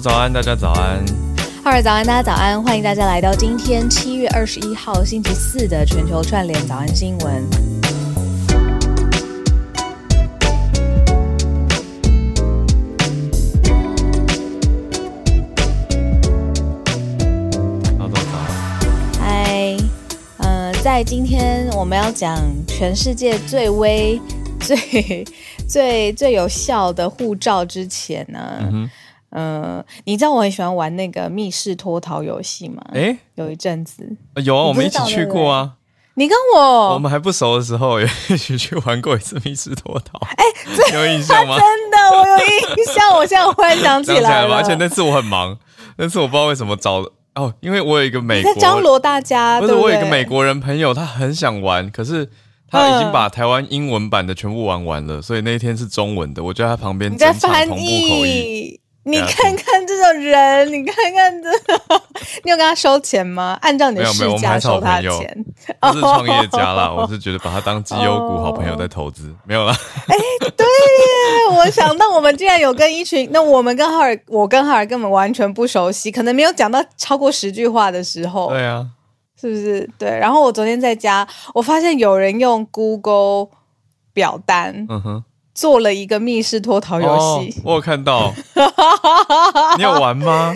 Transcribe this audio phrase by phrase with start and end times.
[0.00, 1.04] 早安，大家早安。
[1.62, 7.44] 哈尔早安，大家早安，欢迎大家来到今天七月二十一号星期四的全球串联早安新闻。
[20.82, 24.20] 在今天我们要讲全世界最威、
[24.60, 25.24] 最
[25.68, 28.40] 最最有效的护照之前呢，
[28.72, 28.90] 嗯，
[30.04, 32.82] 你知道我很喜欢玩那个密室脱逃游戏吗？
[32.94, 35.72] 哎，有一阵子有啊，我们一起去过啊。
[36.14, 40.18] 你跟我我们还不熟的时候， 也一起去玩过一次密室脱逃。
[40.36, 40.44] 哎，
[40.92, 41.56] 有印象吗？
[41.60, 43.16] 真的，我有印象。
[43.16, 45.56] 我现在忽然想起来了， 而且那次我很忙，
[45.96, 47.04] 那次我不知道为什么找。
[47.36, 52.28] 哦，因为我有一个美国在张罗大家，不是我有一个美国人朋友，他很想玩，可是
[52.68, 58.79] 他已经把台湾英文版的全部玩完了，所以那一天是中文的，我就在他旁边在翻译。
[59.02, 61.50] 你看看这种人，你看看这，
[62.44, 63.58] 你有跟他收钱吗？
[63.62, 65.44] 按照你的市价收他钱，
[65.80, 69.74] 我是创业家啦，我是觉得把他当绩优股好朋友在投资，没有啦。
[70.06, 70.16] 哎，
[70.56, 78.86] 对耶，我想到我们竟然有跟一群，那我们跟哈尔，我跟哈尔根本完全不熟悉，可能没有讲到超过十句话的时候，对啊，
[79.40, 79.88] 是不是？
[79.98, 80.10] 对。
[80.10, 83.48] 然后我昨天在家，我发现有人用 Google
[84.12, 85.24] 表单，嗯哼。
[85.60, 88.32] 做了一个密室脱逃游戏，我有看到，
[89.76, 90.54] 你有玩吗？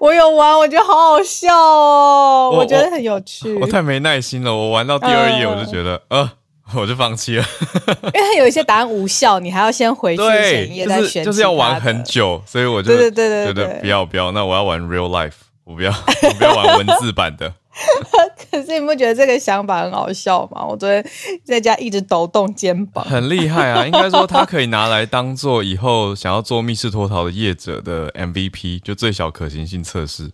[0.00, 3.54] 我有玩，我觉得好好笑哦，我觉得很有趣。
[3.60, 6.28] 我太没耐心了，我玩到第二页我就觉得，呃，
[6.74, 7.44] 我就放弃了，
[8.12, 15.92] 因为它有一些答案无效，你还要先回去前一页再选，就是要玩很久，所以我就对对对对对，不要不要，那我要玩 real life，我不要
[16.26, 17.52] 我不要玩文字版的。
[18.50, 20.64] 可是你不觉得这个想法很好笑吗？
[20.64, 21.04] 我昨天
[21.44, 23.84] 在家一直抖动肩膀，很厉害啊！
[23.86, 30.30] 应该说它可以拿来当做以后想要做密室脱逃的业者的 MVP，就最小可行性测试。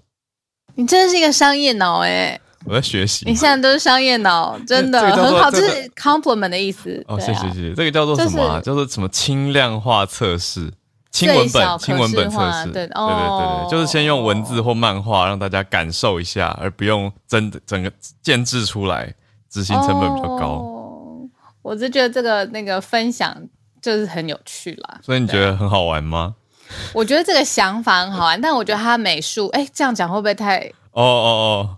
[0.74, 2.38] 你真的是一个商业脑哎！
[2.64, 7.02] 我在学习，你现在都是商业脑，真的很好，这是 compliment 的意思。
[7.06, 8.60] 哦，谢谢谢谢，这个叫做什么？
[8.60, 10.72] 叫做什么轻量化测试？
[11.16, 17.90] 轻文本，轻文本测试，对对对对，就是先用文字或漫画让大家感受一下，而不用真的整个
[18.20, 19.14] 建制出来，
[19.48, 20.76] 执行成本比较高。
[21.62, 23.34] 我是觉得这个那个分享
[23.80, 25.00] 就是很有趣啦。
[25.02, 26.34] 所以你觉得很好玩吗？
[26.92, 30.58] 我觉得这个想法很好玩，但我觉得它美术，哎，这样讲会不会太？
[30.92, 31.76] 哦哦哦。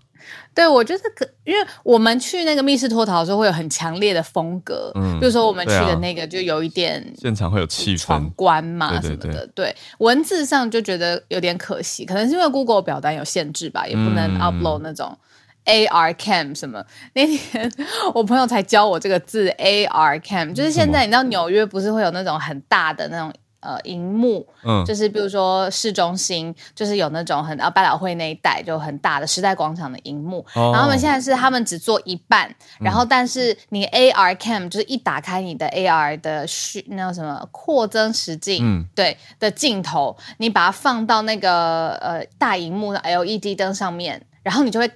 [0.59, 15.17] 对，我觉得可，因为我们去那个密室脱逃的时候，会有很强烈的风格，嗯，比如说我们去的那个就有一点现场会有气氛、闯关嘛什么的，对，文字上就觉得有点可惜，可能是因为 Google 表单有限制吧，也不能 upload 那种
[15.65, 16.85] AR cam 什么。
[17.15, 17.71] 那天
[18.13, 23.33] 我朋友才教我这个字 AR cam，就是现在你知道纽约不是会有那种很大的那种。
[23.61, 44.89] 呃，荧幕，嗯，就是比如说市中心，就是有那种很啊百老汇那一带就很大的时代广场的荧幕，然后他们现在是他们只做一半，然后但是你 AR cam 就是一打开你的 AR 的虚那叫什么扩增实境，嗯，对的镜头，你把它放到那个呃大荧幕的 LED 灯上面，然后你就会。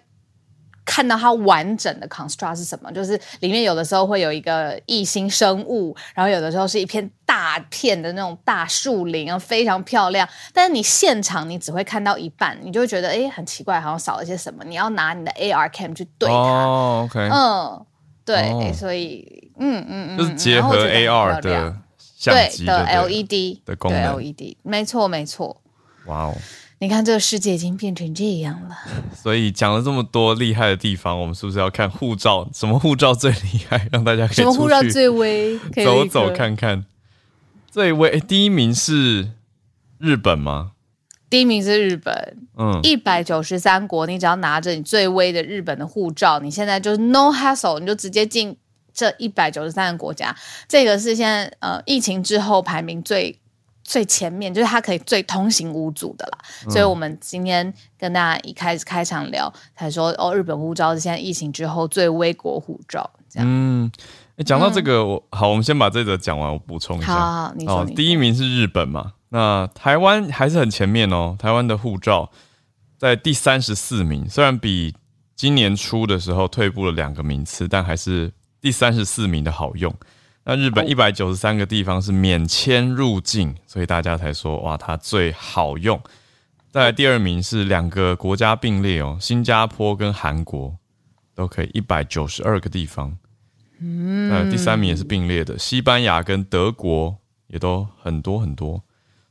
[0.85, 2.91] 看到它完整的 construct 是什么？
[2.93, 10.29] 就是里面有的时候会有一个异星生物，然后有的时候是一片大片的那种大树林，啊非常漂亮。
[10.53, 14.65] 但是你现场你只会看到一半，你就会觉得哎很奇怪，好像少了些什么。
[14.65, 16.67] 你要拿你的 AR cam 去对它。
[17.05, 17.87] OK，嗯，
[18.25, 25.63] 对，所以嗯嗯嗯，就是结合 AR 的相机的 LED 的功能，LED，没错没错。
[26.07, 26.35] 哇哦。
[26.83, 28.77] 你看，这个世界已经变成这样了。
[29.15, 32.51] 所以讲了这么多厉害的地方，我们是不是要看护照？
[32.53, 33.87] 什么护照最厉害？
[33.93, 35.57] 让大家可以什么护照最威？
[35.85, 36.85] 走走看看。
[37.71, 39.31] 最威第一名是
[39.99, 40.73] 日本吗？
[41.31, 42.37] 第一名是日本。
[42.59, 48.57] 嗯，一百九十三国，你只要拿着你最威的日本的护照，你现在就是 no hassle，你就直接进
[48.93, 50.35] 这一百九十三个国家。
[50.67, 53.39] 这个是现在呃疫情之后排名最。
[53.93, 56.39] 最前面就是它可以最通行无阻的啦，
[56.71, 57.63] 所以我们今天
[57.99, 63.47] 跟大家一开始开场聊，才说哦，日本护照是现在疫情之后最微国护照，这样。
[63.47, 63.93] 嗯，
[64.47, 67.13] 讲到这个，我好，我们先把这个讲完，我补充一下。
[67.13, 69.13] 好，你说，第一名是日本嘛？
[69.29, 72.31] 那台湾还是很前面哦，台湾的护照
[72.97, 74.95] 在第三十四名，虽然比
[75.37, 79.95] 今年初的时候退步了两个名次，但还是第三十四名的好用。
[80.45, 86.01] 那日本一百九十三个地方是免签入境，所以大家才说哇，它最好用。
[86.71, 90.77] 再来第二名是两个国家并列哦，新加坡跟韩国
[91.35, 93.17] 都可以一百九十二个地方。
[93.79, 98.83] 嗯，那第三名也是并列的，西班牙跟德国也都很多很多。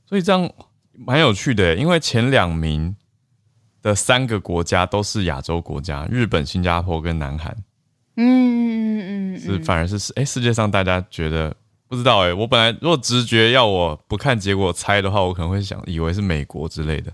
[0.05, 0.49] 所以这样
[0.93, 2.95] 蛮有趣的，因为前两名
[3.81, 7.57] 的三个国家都是亚洲国家，日本、新加坡跟南韩。
[8.21, 11.55] 嗯嗯嗯，是反而是哎，世界上大家觉得
[11.87, 17.11] 不知道哎，我本来如果直觉要我不看结果猜的话，我可能会想以为是美国之类的。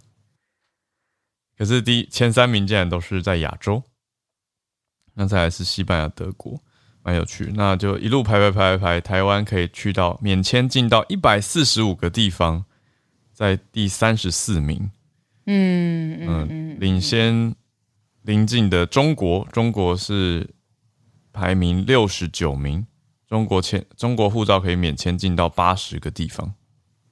[1.58, 3.82] 可是第前三名竟然都是在亚洲，
[5.16, 6.62] 那再来是西班牙、德国，
[7.02, 7.52] 蛮有趣。
[7.56, 12.66] 那就一路排排排排排，台湾可以去到免签进到一百四十五个地方，
[13.34, 14.92] 在第三十四名。
[15.46, 17.56] 嗯嗯嗯，领先
[18.22, 20.48] 临近的中国，中国是。
[21.38, 22.88] 排名六十九名，
[23.28, 26.56] 中国签中国护照可以免签进到八十个地方。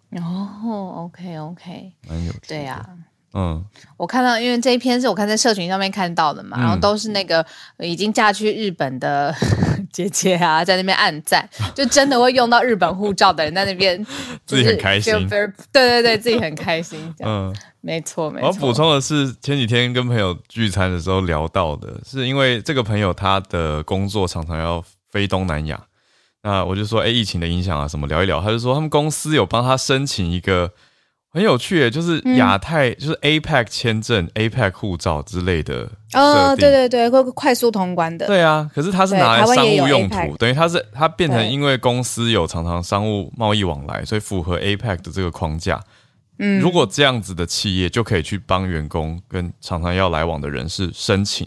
[0.09, 2.97] 哦，OK OK，蛮有对呀，
[3.35, 3.63] 嗯，
[3.97, 7.45] 我看到，因为这一篇是我看在社群上面看到的嘛，然后都是那个
[7.79, 9.35] 已经嫁去日本的
[9.91, 14.01] 姐姐啊，在那边暗赞，就真的会用到日本护照的人在那边
[14.47, 17.53] 自己很开心，对对对，自己很开心，嗯。
[17.81, 18.47] 没错，没错。
[18.47, 25.79] 我补充的是，前几天跟朋友聚餐的时候聊到的，是因为这个朋友他的工作常常要飞东南亚，
[26.41, 30.71] 那我就说，哎，疫情的影响啊，什么聊一聊，他就说他们公司有帮他申请一个
[31.35, 35.85] 很有趣的，就是亚太，就是 APEC 签证、APEC 护照之类的。
[36.13, 38.25] 哦，对对对，会快速通关的。
[38.25, 45.83] 对啊，可是它是拿来商务用途，等于它是它变成因为公司有常常商务贸易往来，所以符合 APEC 的这个框架。
[46.39, 51.45] 嗯，如果这样子的企业就可以去帮员工跟常常要来往的人士申请，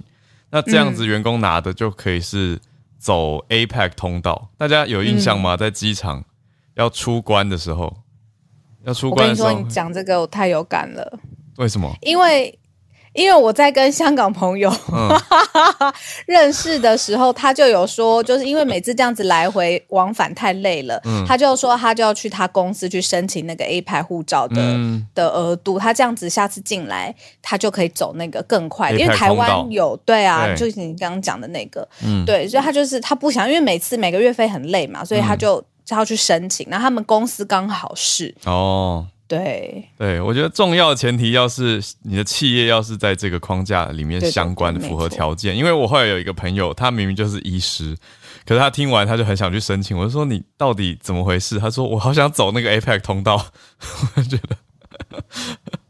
[0.50, 2.60] 那这样子员工拿的就可以是
[2.98, 4.50] 走 APEC 通道。
[4.58, 5.56] 大家有印象吗？
[5.56, 6.22] 在机场
[6.74, 7.96] 要出关的时候，
[8.84, 11.18] 要出关的时候，你讲这个我太有感了。
[11.56, 11.92] 为什么？
[12.02, 12.58] 因为。
[13.14, 14.72] 因为我在跟香港朋友
[16.26, 24.56] 认识的时候，他就有说，就是因为每次这样子来回往返太累了，他就说他就要去他公司去申请那个 A 牌护照的
[25.14, 31.88] 的额度，他这样子下次进来，他就可以走那个更快，因为台湾有对啊，就是你刚刚讲的那个，
[32.24, 39.06] 对，所以他就是他不想，因为每次每个月费很累嘛，所以他就要去申请，然后他们公司刚好是哦。
[39.28, 45.54] 对对，我觉得重要的前提要是你的企业要是在这个框架里面相关的符合条件。
[45.54, 47.94] 因为我后来有一个朋友，他明明就是医师，
[48.46, 49.94] 可是他听完他就很想去申请。
[49.94, 51.58] 我就说你到底怎么回事？
[51.58, 53.34] 他说我好想走那个 APEC 通道，
[54.16, 54.56] 我觉得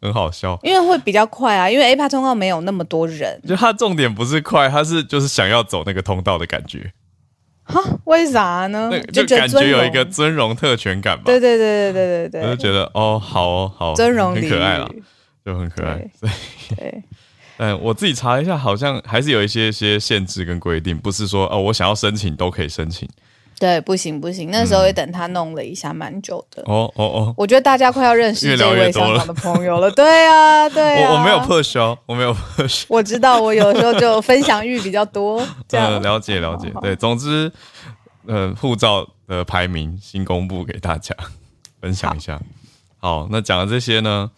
[0.02, 0.58] 很好笑。
[0.64, 3.40] 因为会比较快啊，因为 APEC 通道没有那么多人。
[3.46, 6.92] 就他重点不是快，他是就是想要走那个通道的感觉。
[7.68, 7.80] 哈？
[8.04, 8.90] 为啥呢？
[9.12, 11.24] 就感觉有一个尊荣特权感吧。
[11.26, 14.90] 对对对对对对对，我就觉得哦，好哦，好，尊荣很可爱了，
[15.44, 16.04] 就很可爱。
[16.76, 17.02] 对，
[17.58, 23.08] 嗯， 我自己查一下，好像还是有一些些限制跟规定，不是说哦，我想要申请都可以申请。
[23.58, 26.62] 对，不行不行，那时候也等他弄了一下，蛮久的。
[26.66, 29.90] 哦哦哦，我觉得大家快要认识这位香港的朋友了。
[29.90, 31.10] 对啊， 对啊。
[31.10, 32.86] 我我没有破销，我没有破销。
[32.88, 35.44] 我知道，我有时候就分享欲比较多。
[35.72, 36.72] 嗯，了解了解。
[36.80, 37.50] 对，总之，
[38.26, 41.14] 呃，护照的排名新公布给大家
[41.80, 42.40] 分享一下。
[42.98, 44.30] 好，那讲了这些呢。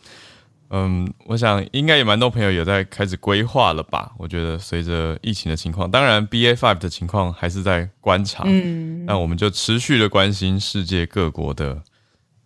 [0.73, 4.13] 嗯，我想应该也蛮多朋友也在开始规划了吧？
[4.17, 8.45] 我觉得随着疫情的情况，当然 B A five 的情况还是在观察。
[8.47, 11.83] 嗯，那我们就持续的关心世界各国的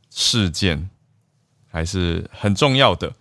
[0.09, 0.89] 事件，
[1.71, 3.13] 还是很重要的。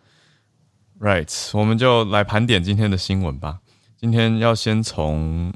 [1.01, 3.59] Right，我们就来盘点今天的新闻吧。
[3.97, 5.53] 今天要先从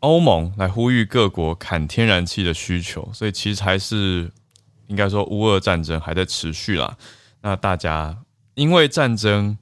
[0.00, 4.32] 欧盟来呼吁各国砍天然气的需求，所以其实还是
[4.86, 6.96] 应该说乌俄战争还在持续啦。
[7.40, 8.18] 那大家
[8.54, 9.56] 因为战争，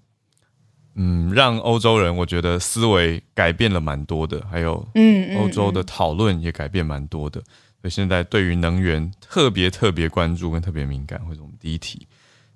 [0.94, 7.38] 嗯，让欧洲人我觉得思维改变了蛮多的，还有，嗯，欧洲的讨论也改变蛮多的。
[7.82, 12.08] 所以现在对于能源特别特别关注跟特别敏感，或者我们第一题，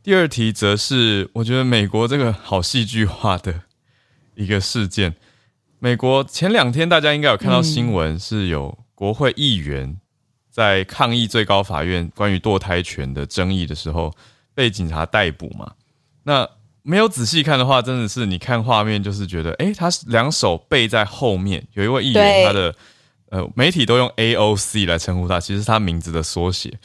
[0.02, 3.62] 第二题则是我觉得美国这个好戏剧化的
[4.34, 5.14] 一个事件。
[5.78, 9.98] 美国前两天大家应该有看到新闻，是有国会议员
[10.50, 14.10] 在抗议最高法院关于堕胎权的争议的时候。
[14.60, 15.72] 被警察逮捕嘛？
[16.24, 16.46] 那
[16.82, 21.66] 没有仔细看的话，真的是你看画面就是觉得，哎，他两手背在后面。
[21.72, 22.74] 有一位议员，他的
[23.30, 26.78] 呃媒体都用 AOC 来称呼他，其实是他名字的缩写。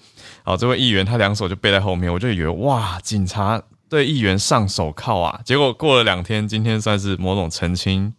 [0.44, 5.41] 好，这位议员他两手就背在后面，我就以为哇，警察对议员上手铐啊！
[5.44, 8.13] 结果过了两天，今天算是某种澄清。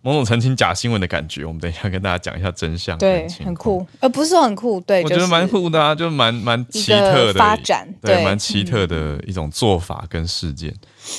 [0.00, 2.96] 某种澄清假新闻的感觉，我们等一下跟大家讲一下真相。
[2.98, 10.74] 对，很酷，呃，不是说很酷，对，我觉得蛮酷的啊，就蛮蛮奇特的发展，对，蛮奇特的一种做法跟事件。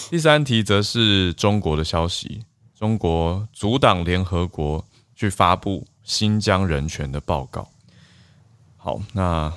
[0.09, 2.43] 第三题则是中国的消息，
[2.77, 7.69] 中国阻挡联合国去发布新疆人权的报告。
[8.77, 9.51] 好，那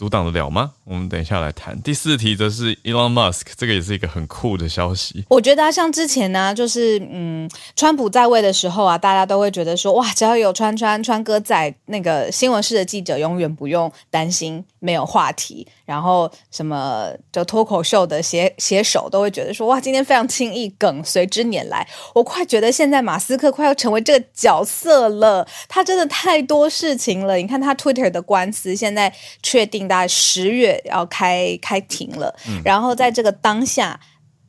[0.00, 0.70] 阻挡得了吗？
[0.84, 1.78] 我们等一下来谈。
[1.82, 5.26] 第四题则是 Elon Musk，这个也是一个很酷的消息。
[5.28, 15.68] 我觉得像之前呢，就是嗯，川普在位的时候啊，大家都会觉得说，哇，只要有川川川哥在，那个新闻室的记者永远不用担心没有话题。
[15.84, 21.86] 然后什么就脱口秀的写 写手都会觉得说，哇，今天非常轻易，梗随之拈来。
[22.14, 27.36] 我快觉得现在马斯克快要成为这个角色了，他真的太多事情了。
[27.36, 29.89] 你看他 Twitter 的官司现在确定。
[29.90, 32.32] 大概十月要开开庭了，
[32.64, 33.98] 然后在这个当下，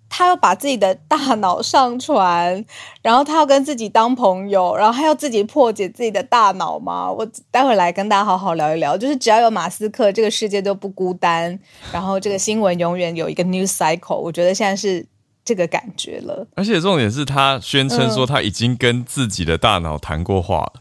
[0.07, 2.63] 他要把自己的大脑上传，
[3.01, 7.11] 然后他要跟自己当朋友，然后他要自己破解自己的大脑吗？
[7.11, 8.95] 我待会来跟大家好好聊一聊。
[8.95, 11.57] 就是只要有马斯克，这个世界都不孤单，
[11.91, 14.17] 然后这个新闻永远有一个 news cycle。
[14.17, 15.03] 我觉得现在是
[15.43, 16.45] 这个感觉了。
[16.55, 20.73] 而且重点是他宣称说他已经跟自己的大脑谈过话了。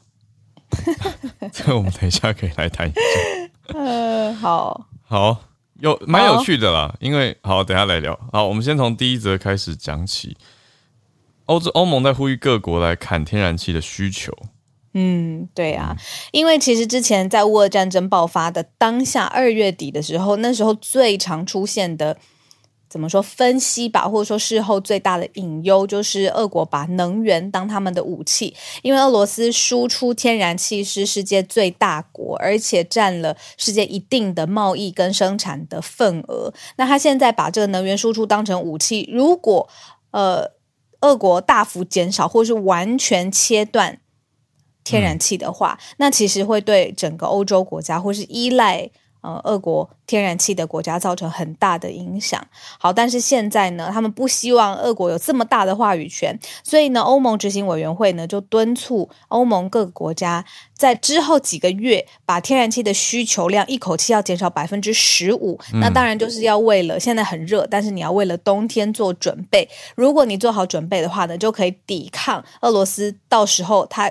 [1.50, 3.00] 这个我们等一下可以来谈一下。
[3.74, 5.36] 呃，好，好，
[5.80, 6.94] 有蛮有趣的啦。
[7.00, 8.18] 因为好，等下来聊。
[8.32, 10.36] 好，我们先从第一则开始讲起。
[11.46, 14.32] 欧洲欧盟在呼吁各国来砍天然气的需求。
[14.94, 15.96] 嗯，对啊，
[16.32, 22.16] 因为其实之前在乌俄战争爆发的当下，二月底的时候，那时候最常出现的。
[22.90, 36.52] 怎么说分析吧，或者说事后最大的隐忧就是俄国把能源当他们的武器，因为俄罗斯输出天然气是世界最大国，而且占了世界一定的贸易跟生产的份额。
[36.78, 39.68] 那他现在把这个能源输出当成武器，如果
[40.10, 40.50] 呃
[41.02, 44.00] 俄国大幅减少或是完全切断
[44.82, 48.90] 天然气的话，那其实会对整个欧洲国家或是依赖。
[49.22, 52.42] 呃，俄国天然气的国家造成很大的影响。
[52.78, 65.58] 好，但是现在呢，他们不希望俄国有这么大的话语权，所以呢，欧盟执行委员会呢就敦促欧盟各个国家在之后几个月把天然气的需求量一口气要减少百分之十五。
[65.74, 69.68] 那当然就是要为了现在很热，但是你要为了冬天做准备。
[69.94, 74.10] 如果你做好准备的话呢，就可以抵抗俄罗斯到时候他。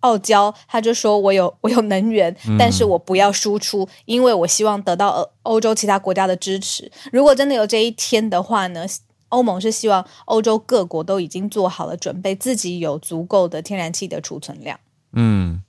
[0.00, 6.90] 傲娇，他就说：“我有我有能源，但是我不要输出，因为我希望得到欧欧洲其他国家的支持。
[7.12, 8.86] 如果真的有这一天的话呢，
[9.28, 14.78] 欧盟是希望欧洲各国都已经做好了准备，自己有足够的天然气的储存量。”
[15.12, 15.62] 嗯，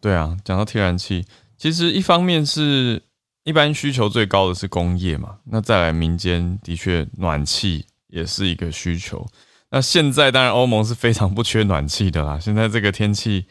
[0.00, 1.24] 对啊，讲到天然气，
[1.56, 3.02] 其实一方面是
[3.44, 9.26] 一般需求最高的是工业嘛，那再来民间的确暖气也是一个需求。
[9.70, 12.38] 那现在当然欧盟是非常不缺暖气的啦。
[12.40, 13.46] 现在这个天气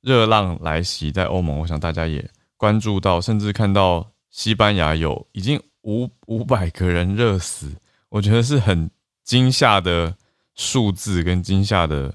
[0.00, 7.70] 热浪来袭，在欧盟，我想大家也关注到，甚至看到西班牙有已经五五百个人热死，
[8.08, 8.90] 我觉得是很
[9.24, 10.16] 惊吓的
[10.56, 12.12] 数字跟惊吓的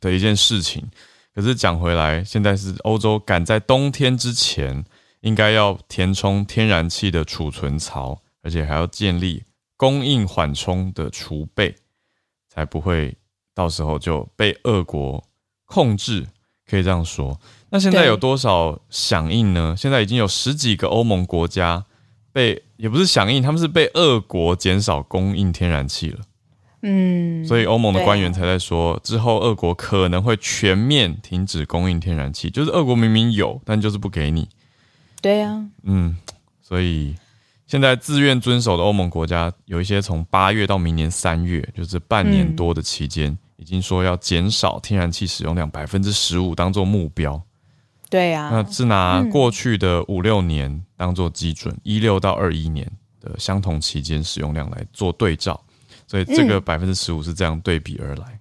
[0.00, 0.88] 的一件事情。
[1.34, 4.84] 可是讲回来，现在是欧洲赶在冬天之前，
[5.20, 9.42] 应该要填充天然气的储存槽，而且还要建立
[9.76, 11.74] 供应缓冲的储备。
[12.56, 13.14] 才不会
[13.54, 15.22] 到时候就被俄国
[15.66, 16.26] 控制，
[16.66, 17.38] 可以这样说。
[17.68, 19.74] 那现在有多少响应呢？
[19.76, 21.84] 现在已经有十几个欧盟国家
[22.32, 26.20] 被，也不是响应，他们是被俄国减少供应天然气了。
[26.80, 34.48] 嗯，所以欧盟的官员才在说，之后俄国可能会全面停止供应天然气，就是俄国明明有，但就是不给你。
[35.20, 36.16] 对呀，嗯，
[36.62, 37.14] 所以。
[37.66, 47.42] 现在自愿遵守的欧盟国家有一些，从八月到明年三月，就是半年多的期间，已经说要减少天然气使用量百分之十五，当做目标。
[48.08, 52.88] 对呀，那是拿过去的五六年当做基准，一六到二一年
[53.20, 55.60] 的相同期间使用量来做对照，
[56.06, 58.35] 所以这个百分之十五是这样对比而来。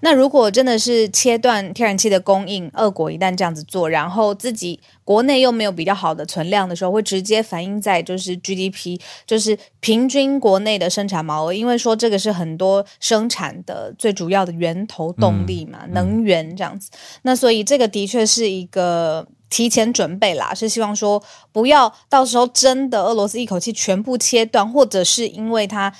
[0.00, 16.90] 那如果真的是切断天然气的供应，俄国一旦这样子做，然后自己国内又没有比较好的存量的时候，会直接反映在就是 GDP，就是平均国内的生产毛额，因为说这个是很多生产的最主要的源头动力嘛，能源这样子。
[17.22, 21.22] 那所以这个的确是一个提前准备啦，是希望说
[21.52, 25.92] 不要到时候真的俄罗斯一口气全部切断，或者是因为它。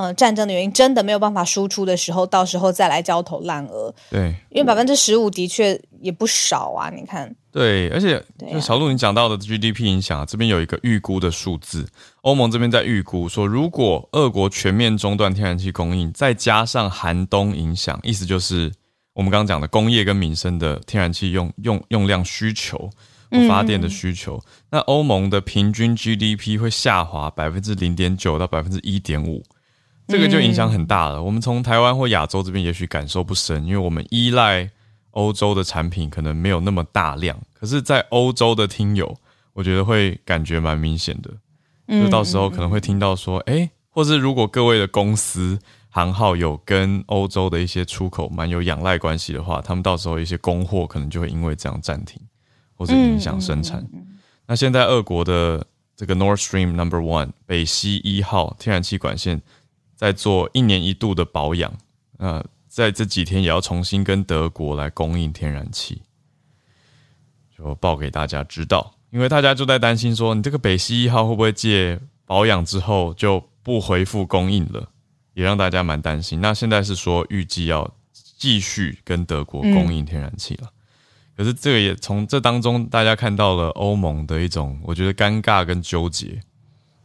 [0.00, 3.94] 呃，战争的原因真的没有办法输出的时候，到时候再来焦头烂额。
[4.08, 7.34] 对，因为百分之十五的确也不少啊，你看。
[7.52, 8.24] 对，而且
[8.62, 11.86] 小鹿你讲到的 GDP 影响，这边有一个预估的数字，
[12.22, 18.72] 欧盟这边在预估说，如果俄国全面中断天然气供应，再加上寒冬影响，意思就是
[19.12, 22.88] 我们刚刚讲的工业跟民生的天然气用用用量需求，
[23.46, 29.42] 发电的需求，那欧盟的平均 GDP 会下滑百分之零点九到百分之一点五。
[30.10, 31.22] 这个就影响很大了。
[31.22, 34.68] 我们从台湾或亚洲这边也许感受不深，因为我们依赖
[35.12, 37.38] 欧洲的产品可能没有那么大量。
[37.54, 39.16] 可是，在欧洲的听友，
[39.52, 41.30] 我觉得会感觉蛮明显的。
[41.88, 52.20] 就到时候可能会听到说，哎，或是如果各位的公司行号有跟欧洲的一些出口蛮有仰赖关系的话，他们到时候一些供货可能就会因为这样暂停，
[52.76, 53.84] 或者影响生产。
[54.46, 59.42] 那现在俄国的这个 Nord Stream Number One 北溪一号天然气管线
[60.00, 61.70] 在做一年一度的保养，
[62.16, 66.00] 呃，在这几天也要重新跟德国来供应天然气，
[67.54, 68.94] 就报给大家知道。
[69.10, 74.88] 因为大家就在担心说，你这个北溪一号会不会借保养之后就不恢复供应了，
[75.34, 76.40] 也让大家蛮担心。
[76.40, 77.86] 那现在是说预计要
[78.38, 80.70] 继续跟德国供应天然气了，
[81.36, 86.40] 可是这个也从这当中大家看到了欧盟的一种我觉得尴尬跟纠结，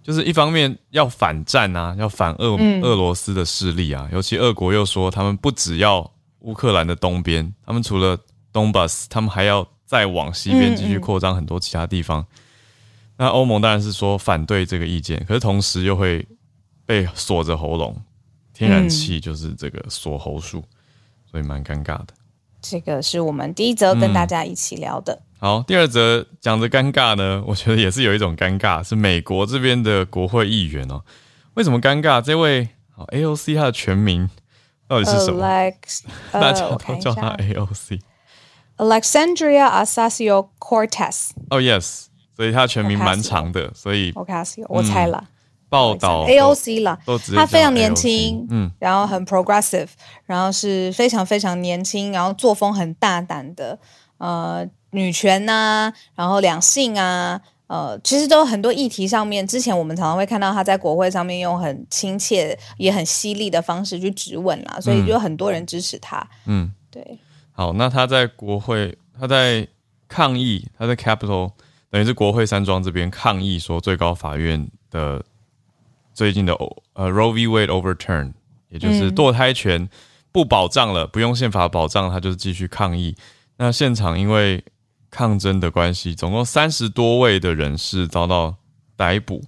[0.06, 8.18] 就是一方面要反战啊，要反俄俄罗斯的势力啊，尤其俄国又说他们不只要乌克兰的东边，他们除了
[8.54, 9.68] 东巴斯，他们还要。
[9.88, 12.26] 再往西边继续扩张很多其他地方，
[13.18, 16.28] 那欧盟当然是说反对这个意见，可是同时又会
[16.88, 17.96] 被锁着喉咙，
[18.52, 20.64] 天然气就是这个锁喉术，
[21.30, 22.08] 所以蛮尴尬的。
[22.64, 25.22] 这个是我们第一则跟大家一起聊的。
[25.39, 31.04] 好，第二则讲的尴尬呢， 我觉得也是有一种尴尬，是美国这边的国会议员哦。
[31.56, 32.22] 为什么尴尬？
[32.22, 34.30] 这位 AOC 他的全名
[34.88, 35.39] 到底是什么？
[36.32, 38.00] 大家都叫他 AOC。
[38.77, 41.30] Alexandria Ocasio Cortez。
[41.50, 45.30] 哦，Yes，所以他全名蛮长的，所以 Ocasio，我猜了。
[45.68, 46.98] 报道 AOC 了，
[47.36, 49.88] 他非常年轻，嗯，然后很 progressive，
[50.25, 53.77] 然后是非常非常年轻，然后作风很大胆的，
[54.18, 54.65] 呃，
[54.96, 66.28] 女权呐，然后两性啊，呃，其实都很多议题上面，之前我们常常会看到他在国会上面用很亲切也很犀利的方式去质问啦，所以就很多人支持他。
[66.46, 67.20] 嗯，对。
[67.52, 69.67] 好，那他在国会，他在
[70.08, 71.52] 抗议，他在 Capital，
[71.89, 75.24] 等于是国会山庄这边抗议，说最高法院的
[76.13, 76.54] 最近的
[76.93, 77.48] 呃 Roe v.
[77.48, 78.34] Wade overturn，
[78.69, 79.88] 也就是堕胎权
[80.32, 83.15] 不保障了，不用宪法保障，他就是继续抗议。
[83.58, 84.62] 那现场因为
[85.15, 88.56] 抗争的关系，总共三十多位的人士遭到
[88.97, 89.41] 逮捕，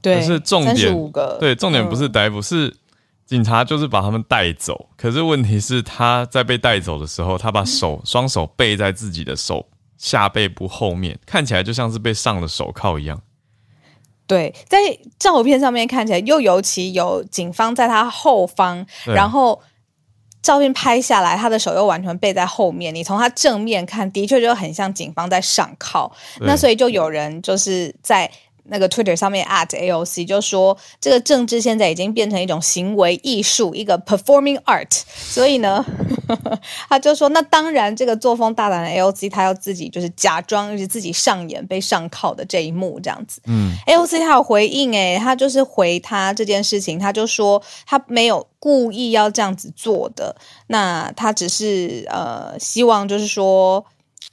[0.00, 0.92] 对，是重点，
[1.38, 2.74] 对，重点不是逮捕是。
[3.24, 9.64] 警察就是把他们带走，可是问题是他在被带走的时候，他把手双手背在自己的手
[9.96, 13.22] 下背部后面，看起来就像是被上了手铐一样。
[14.26, 14.76] 对，在
[15.18, 19.58] 照片上面看起来，又尤其有警方在他后方，然后
[20.42, 22.94] 照片拍下来，他的手又完全背在后面。
[22.94, 26.10] 你从他正面看，的确就很像警方在上铐。
[26.40, 28.30] 那所以就有人就是在。
[28.64, 35.02] 那个 Twitter 上面 at AOC 就说，这个政治现在已经变成一种行为艺术，一个 performing art。
[35.14, 35.84] 所以呢，
[36.88, 43.40] 他就说，那当然，这个作风大胆的 AOC，他要自己就是假装，就是自己上演被上铐的这一幕，这样子。
[43.46, 50.36] 嗯，AOC 他有回应，诶，他就是回他这件事情，他就说他没有故意要这样子做的，
[50.68, 53.84] 那他只是呃希望就是说，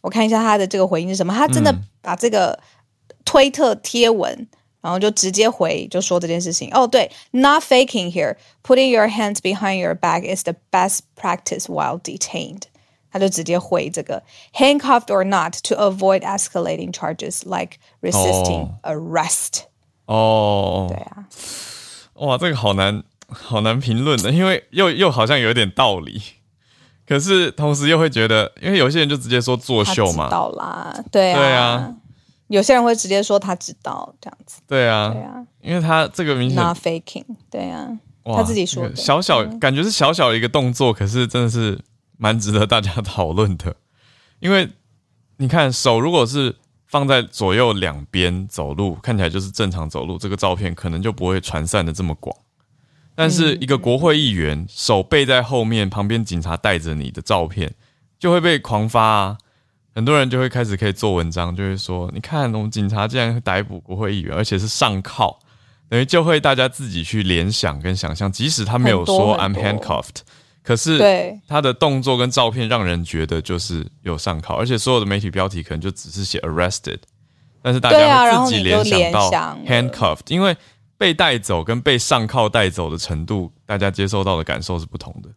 [0.01, 2.59] 我看一下他的这个回应是什么，他真的把这个。
[3.29, 4.47] 推特贴文，
[4.81, 6.67] 然后就直接回就说这件事情。
[6.73, 8.35] 哦，对，not faking here.
[8.63, 12.63] Putting your hands behind your back is the best practice while detained.
[13.11, 14.23] 他就直接回这个
[14.55, 19.65] handcuffed or not to avoid escalating charges like resisting arrest.
[20.07, 21.25] 哦，对啊，
[22.15, 26.19] 哇，这个好难，好难评论的，因为又又好像有点道理，
[27.07, 31.95] 可是同时又会觉得，因为有些人就直接说作秀嘛，到啦，对啊，对啊。
[32.49, 37.87] 有些人会直接说他知道这样子，对啊，对啊，因为他这个明显 not faking，对啊，
[38.25, 41.79] 他自己说小小感觉是小小的一个动作，可是真的是
[42.17, 43.75] 蛮值得大家讨论的。
[44.39, 44.67] 因为
[45.37, 46.55] 你看手如果是
[46.87, 52.35] 放在左右两边走路，看起来就是正常走路，这个照片可能就不会传散的这么广。
[53.13, 57.75] 但是一个国会议员手背在后面，旁边警察带着你的照片，
[58.17, 59.37] 就会被狂发啊。
[59.99, 65.37] 很多人就会开始可以做文章，就会说：“你看，我们警察竟然逮捕国会议员，而且是上铐，
[65.89, 68.31] 等于就会大家自己去联想跟想象。
[68.31, 70.21] 即使他没有说 I'm handcuffed，
[70.63, 76.99] 可是他的动作跟照片让人觉得就是有上铐，而且所有的媒体标题可能就只是写 arrested，
[77.61, 79.29] 但是大家会自己联想到
[79.67, 80.55] handcuffed，因为
[80.97, 85.27] 被带走跟被上铐带走的程度，大家接受到的感受是不同的，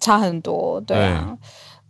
[0.00, 1.36] 差很多，对啊。”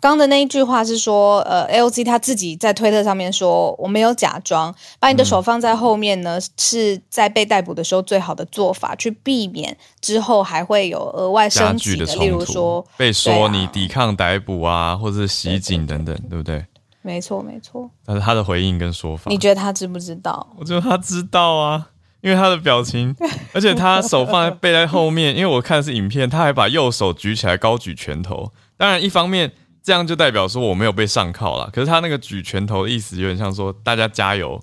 [0.01, 16.65] 刚的那一句话是说，呃，L C 他自己在推特上面说，我没有假装，把你的手放在后面呢，是在被逮捕的时候最好的做法，去避免之后还会有额外升级的例如说被说你抵抗逮捕啊，或者是袭警等等，对不对？
[17.03, 17.91] 没错没错。
[18.05, 20.47] 但是他的回应跟说法，你觉得他知不知道？
[20.59, 21.89] 我觉得他知道啊，
[22.21, 23.15] 因为他的表情，
[23.53, 28.53] 而且他手放在背在后面，因为我看的是影片，他还把右手举起来高举拳头。
[28.77, 34.61] 当然，一方面这样就代表说我没有被上铐了，可是他那个举拳头的意思有点像说大家加油。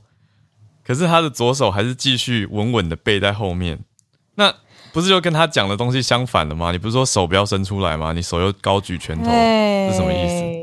[0.84, 3.77] 可是他的左手还是继续稳稳的背在后面，
[4.36, 4.53] 那
[4.93, 6.71] 不是就跟他讲的东西相反了吗？
[6.71, 8.13] 你不是说手不要伸出来吗？
[8.13, 10.58] 你手又高举拳头，是什么意思？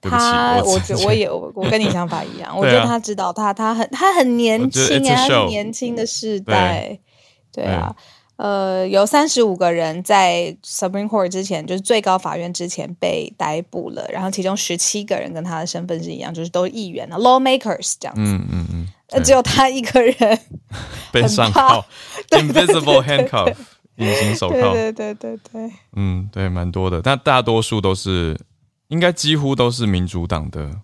[0.00, 0.24] 对不起，
[0.68, 6.98] 我觉我也我跟你想法一样， 我觉得他知道他他很他很年轻啊，年轻的世代，
[7.52, 7.94] 对啊。
[8.42, 18.20] 呃，有三十五个人在 Supreme Court 之前，就是最高法院之前被逮捕了，然后其中十七个人跟他的身份是一样，就是都是议员啊，lawmakers 这样子。
[18.20, 18.88] 嗯嗯嗯。
[19.12, 20.16] 那，只有他一个人
[21.12, 21.84] 被上铐
[22.30, 23.54] ，invisible handcuff，
[23.94, 24.72] 隐形手铐。
[24.72, 25.70] 对对对对。
[25.94, 28.36] 嗯，对，蛮多的，但大多数都是，
[28.88, 30.80] 应该几乎都是民主党的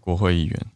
[0.00, 0.66] 国会议员。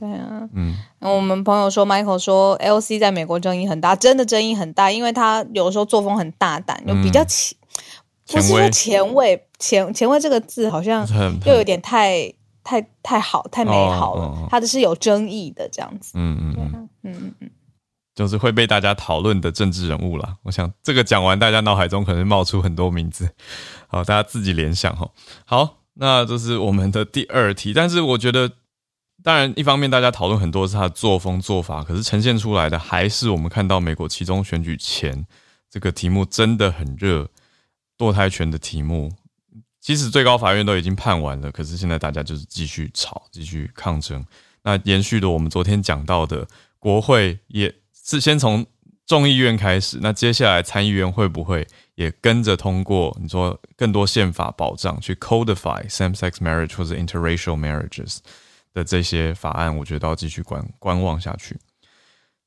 [0.00, 7.54] 对啊，嗯，我们朋友说，Michael 说，L C 在美国争议很大，真的争议很大，因为他有时候作风很大胆，又比较前，
[8.26, 11.06] 不是说前卫，前前卫这个字好像
[11.44, 12.32] 又有点太
[12.64, 17.50] 太太好，太美好了，他的是有争议的这样子，嗯嗯嗯嗯嗯，
[18.14, 20.36] 就是会被大家讨论的政治人物啦。
[20.44, 23.28] 我想这个讲完，大家脑海中可能冒出很多名字，
[23.86, 25.10] 好，大家自己联想哈。
[25.44, 28.50] 好，那这是我们的第二题，但是我觉得。
[29.22, 35.26] 当然，一方面大家讨论很多是他的作风做法，可是呈现出来的还是我们看到美国其中选举前
[35.68, 37.28] 这个题目真的很热，
[37.98, 39.12] 堕胎权的题目，
[39.80, 44.24] 即使最高法院都已经判完了，可是现在大家就是继续吵，继续抗争。
[44.62, 46.46] 那延续的我们昨天讲到的，
[46.78, 48.64] 国会也是先从
[49.06, 53.14] 众议院开始，那接下来参议院会不会也跟着通过？
[53.20, 58.18] 你说更多宪法保障去 codify same-sex marriage 或者 interracial marriages？
[58.72, 61.58] 的这些法案，我觉得都要继续观观望下去。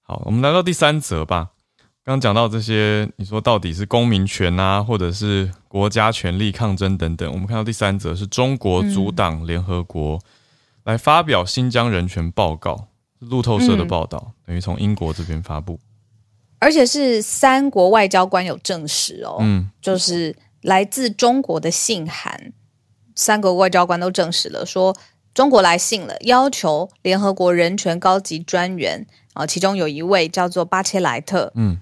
[0.02, 1.52] 好，我们来到第三则吧。
[2.06, 7.32] 刚刚讲到这些，你说到底是公民权啊，或者是国家权力抗争等等。
[7.32, 10.20] 我们看到第三则是中国阻挡联合国
[10.84, 15.80] 来发表新疆人权报告，路透社的报道，等于从英国这边发布，
[16.60, 22.52] 而且是三国外交官有证实哦，嗯，就是来自中国的信函，
[23.16, 24.94] 三国外交官都证实了说。
[25.34, 31.80] 中国来信了，要求联合国人权高级专员啊，其中有一位叫做巴切莱特，嗯，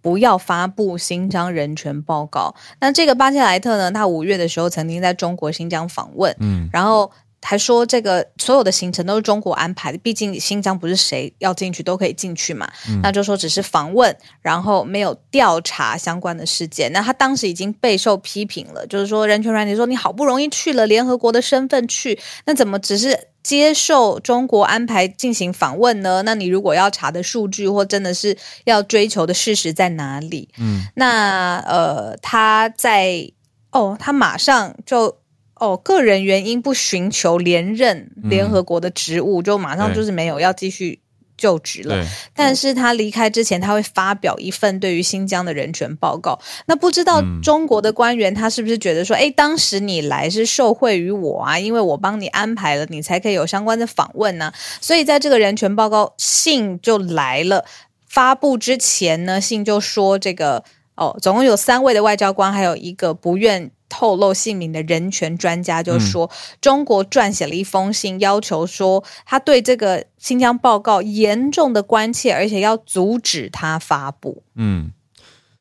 [0.00, 2.54] 不要发布新疆人权报告。
[2.80, 7.10] 那这个巴切莱特呢，他五月的时候曾经在中国新疆访问，嗯，然后。
[7.44, 12.66] 还说这个所有的行程都是中国安排的，毕竟新疆不是谁要进去都可以进去嘛。
[13.02, 16.90] 那就说只是访问，然后没有调查相关的事件。
[16.92, 26.22] 那他当时已经备受批评了，就是说人权软体说你好不容易去了联合国的身份去，那怎么只是接受中国安排进行访问呢？
[26.22, 30.48] 那你如果要查的数据或真的是要追求的事实在哪里？
[30.58, 33.30] 嗯，那呃他在
[33.70, 35.18] 哦，他马上就。
[35.56, 40.98] 哦，个人原因不寻求连任联合国的职务，就马上就是没有要继续
[41.36, 42.04] 就职了。
[42.34, 46.40] 但是他离开之前，他会发表一份对于新疆的人权报告。
[46.66, 54.52] 那不知道中国的官员他是不是觉得说，哎，当时你来是受惠于我啊，因为我帮你安排了，你才可以有相关的访问呢？
[54.80, 57.64] 所以在这个人权报告信就来了，
[58.08, 60.64] 发布之前呢，信就说这个
[60.96, 63.70] 哦，总共有三位的外交官，还有一个不愿。
[63.96, 66.28] 透露姓名的人权专家就说，
[66.60, 74.42] 中国撰写了一封信，要求说他对这个新疆报告严重的关切，而且要阻止他发布。
[74.56, 74.90] 嗯，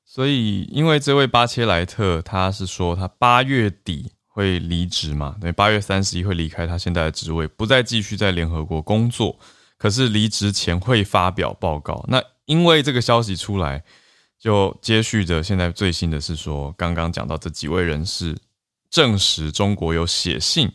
[0.04, 9.38] 所以因为这位巴切莱特，他是说他八月底会离职嘛，等于八月三十一会离开他现在的职位，不再继续在联合国工作。
[9.78, 12.04] 可是离职前会发表报告。
[12.08, 13.84] 那因为这个消息出来。
[14.44, 18.38] 就接续着，现在最新的是说，刚刚讲到这几位人士
[18.90, 20.70] 证实，中国有写信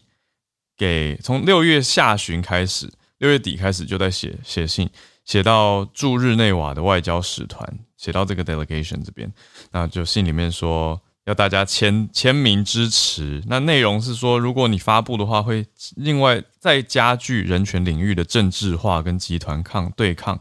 [0.75, 4.89] 给从六月下旬开始，六月底开始就在写写信，
[5.27, 9.31] 写到驻日内瓦的外交使团，写到这个 delegation 这边，
[9.71, 13.43] 那就信里面说要大家签签名支持。
[13.49, 20.41] 那内容是说，如果你发布的话，会另外再加剧人权领域的政治化跟集团抗对抗，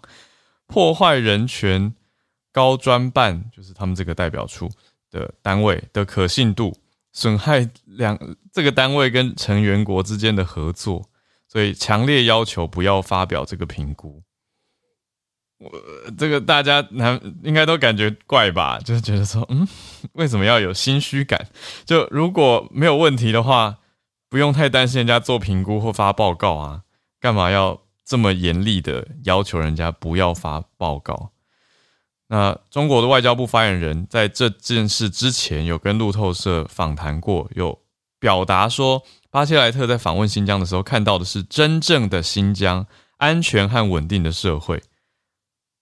[0.65, 1.93] 破坏人权。
[2.57, 4.67] 高专办就是他们这个代表处
[5.11, 6.75] 的单位的可信度，
[7.11, 8.17] 损害两
[8.51, 11.07] 这个单位跟成员国之间的合作，
[11.47, 14.23] 所以强烈要求不要发表这个评估。
[15.59, 15.71] 我
[16.17, 18.79] 这个大家难应该都感觉怪吧？
[18.79, 19.67] 就是觉得说，嗯，
[20.13, 21.47] 为什么要有心虚感？
[21.85, 23.77] 就如果没有问题的话，
[24.29, 26.81] 不用太担心人家做评估或发报告啊，
[27.19, 31.31] 干嘛要这么严厉的要求人家不要发报告？
[32.29, 37.79] 那中国的外交部发言人在这件事之前有跟路透社访谈过，有
[38.19, 42.85] 表达说，巴切莱特在访问新疆的时候看到的是真正的新疆
[43.17, 44.83] 安全和稳定的社会。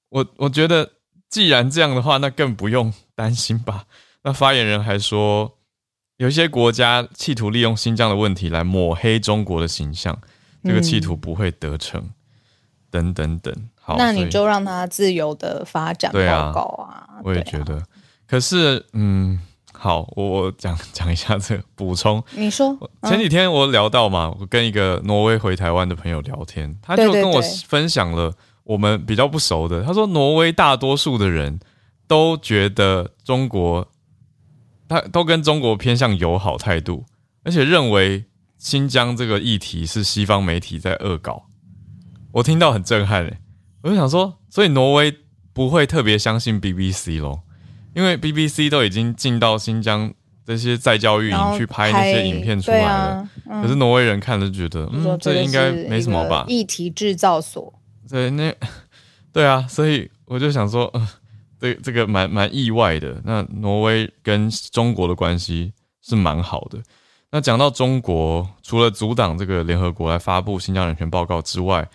[0.09, 0.93] 我 我觉得，
[1.29, 3.85] 既然这样的话，那更不用担心吧。
[4.23, 5.57] 那发言人还说，
[6.17, 10.21] 有一些国家企图利用新疆的问题来抹黑中国的形象，
[10.63, 12.11] 这个企图不会得逞。
[12.91, 13.53] 等等等。
[13.97, 17.19] 那你就让他自由的发展报告啊！
[17.23, 17.81] 我也觉得，
[18.27, 19.39] 可是，嗯，
[19.71, 22.23] 好，我我讲讲一下这个补充。
[22.31, 29.83] 你说，前几天我聊到嘛，我跟一个挪威回台湾的朋友聊天，他就跟我分享了我们比较不熟的。
[29.83, 31.59] 他说，挪威大多数的人
[32.07, 33.87] 都觉得中国，
[34.87, 37.05] 他都跟中国偏向友好态度，
[37.43, 38.25] 而且认为
[38.57, 41.43] 新疆这个议题是西方媒体在恶搞。
[42.31, 43.37] 我听到很震撼诶。
[43.85, 45.15] 我就想说，所以挪威
[45.53, 47.43] 不会特别相信 BBC 咯，
[47.93, 50.11] 因为 BBC 都已经进到新疆
[50.43, 53.29] 这些在教育营去拍那些影片出来了。
[53.61, 56.45] 可是挪威人看了就觉得，嗯，这应该没什么吧？
[56.47, 57.71] 议题制造所。
[58.09, 58.51] 对，那
[59.31, 60.91] 对啊，所以我就想说，
[61.59, 63.21] 这这个蛮蛮意外的。
[63.23, 65.71] 那挪威跟中国的关系
[66.01, 66.79] 是蛮好的。
[67.29, 71.87] 那讲到中国，除了阻挡这个联合国来发布新疆人权报告之外，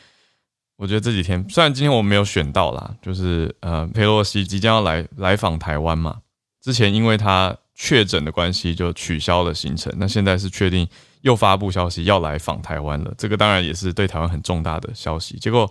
[0.81, 6.17] 我觉得这几天虽然今天我们没有选到啦，就是呃佩洛西即将要来来访台湾嘛，
[6.63, 10.89] 之前因为他确诊的关系就取消了行程，那现在是确定
[11.21, 15.37] 又发布消息要来访台湾了，这个当然也是对台湾很重大的消息。
[15.39, 15.71] 结果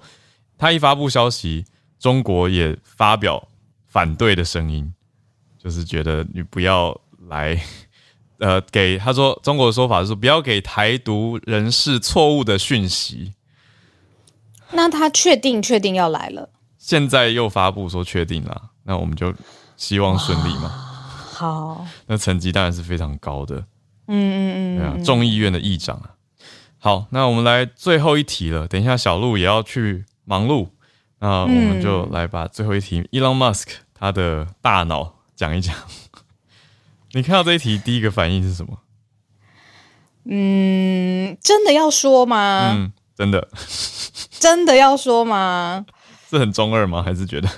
[0.60, 1.66] 他一发布消息，
[2.00, 3.48] 中国也发表
[3.88, 4.94] 反对的声音，
[5.58, 6.96] 就是觉得你不要
[7.28, 7.60] 来，
[8.38, 13.34] 呃，给他说中国的说法是不要给台独人士错误的讯息。
[14.72, 19.34] 那他确定确定要来了，现在又发布说确定了，那我们就
[19.78, 20.70] 希望顺利嘛。
[21.34, 23.56] 好，那成绩当然是非常高的。
[24.08, 26.12] 嗯嗯嗯，对啊，众议院的议长啊。
[26.78, 28.68] 好，那我们来最后一题了。
[28.68, 30.70] 等一下小鹿也要去忙碌，
[31.20, 35.76] 那我们就来把最后一题，Elon Musk 他的大脑讲一讲。
[37.14, 38.80] 你看到这一题第一个反应是什么？
[40.26, 42.72] 嗯，真的要说吗？
[42.76, 43.46] 嗯，真的。
[44.40, 45.86] 真的要说吗？
[46.30, 47.04] 是很中二吗？
[47.04, 47.50] 还是觉得？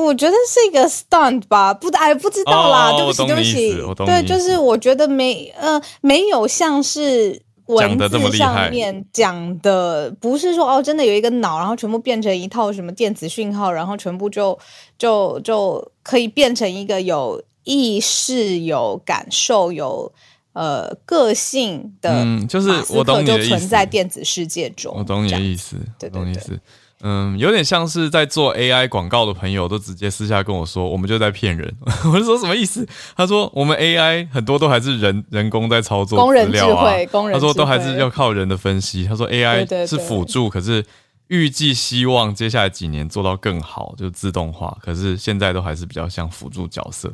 [0.00, 2.92] 我觉得是一个 stunt 吧，不，哎，不知道啦。
[2.96, 14.58] 对不起，对不起，对，就是我觉得没，呃，没有像是文字上面讲的，不是说哦，真的有一个脑，然后全部变成一套什么电子讯号，然后全部就
[14.98, 20.10] 就就可以变成一个有意识、有感受、有。
[20.56, 24.90] 呃，个性的，嗯，就是我懂你的意思，存在电子世界中。
[24.96, 25.76] 我懂你的意思，
[26.10, 26.58] 懂你意思。
[27.02, 31.70] 嗯，有点像是在做 AI 广告的朋友都直接私下跟我说，我们就在骗人。
[32.10, 32.88] 我就说什么意思？
[33.14, 37.38] 他说我们 AI 很多都还是人人工在操作，工人智慧，工人。
[37.38, 39.04] 他说都还是要靠人的分析。
[39.04, 40.82] 他说 AI 是辅助，可是
[41.28, 44.78] 预计希望接下来几年做到更好，就自动化。
[44.80, 47.12] 可是现在都还是比较像辅助角色。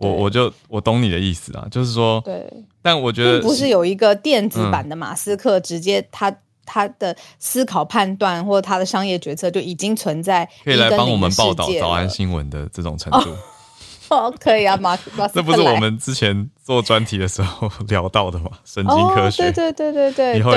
[0.00, 6.34] 我我就我懂你的意思啊，就是说，对，但我觉得不是有一个电子版的马斯克，直接他
[6.64, 13.30] 他的思考判断或者他的商业决策就已经存在，可以来帮我们报道早安新闻的这种程度。
[14.08, 18.50] 哦，可以啊，马马这不是我们之前做专题的时候聊到的吗？
[18.64, 20.52] 神经科学，对对对对对，以后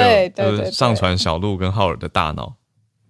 [0.57, 2.53] 就是上传小鹿跟浩尔的大脑，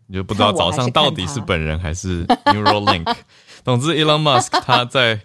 [0.08, 3.16] 你就不知道早上到底是本人还是 Neuralink。
[3.64, 5.20] 总之，Elon Musk 他在。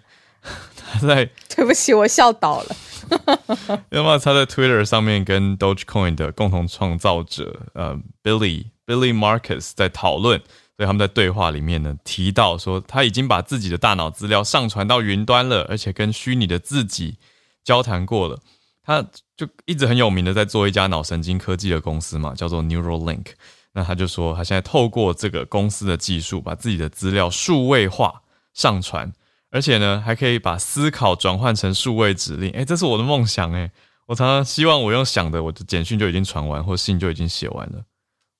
[0.91, 2.75] 他 在对不起，我笑倒了。
[3.89, 10.39] 因为他在 Twitter 上面跟 Dogecoin 的共同创造者呃 Billy Billy Marcus 在讨论，
[10.77, 17.17] 所以他们在对话里面呢提到说，他已经把自己的大脑资料上传到云端了，而且跟虚拟的自己
[17.63, 18.39] 交谈过了。
[18.83, 19.03] 他
[19.37, 23.25] 就一直很有名的在做一家脑神经科技的公司嘛，叫做 Neuralink。
[23.73, 28.21] 那他就说，他现在透过这个公司的技术，把自己的资料数位化
[28.53, 29.13] 上传。
[29.51, 32.51] 而且呢，还可以把思考转换成数位指令。
[32.51, 33.71] 哎，这是我的梦想哎！
[34.05, 37.83] 我常常希望我用想的，我的简讯就已经传完，或信就已经写完了，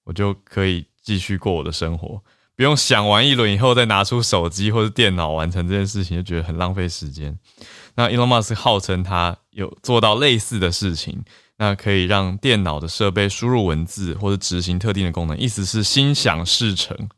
[0.06, 2.22] 我就可以继续过我的生活，
[2.56, 7.38] 不用想完一轮以后再拿出手机或者电脑完成这件事情，就觉得很浪费时间。
[7.96, 11.24] 那 Elon Musk 号称他有做到类似的事情，
[11.58, 17.10] 那可以让电脑的设备输入文字或者执行特定的功能，意思是心想事成。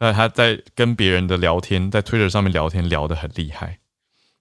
[0.00, 3.78] 那他在跟别人的聊天，在 Twitter 上面聊天聊得很厉害，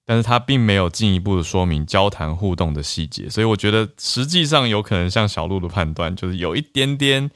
[0.06, 7.30] 但是他并没有进一步的说明交谈互动的细节，所以我觉得实际上有可能像小鹿的判断，就是有一点点，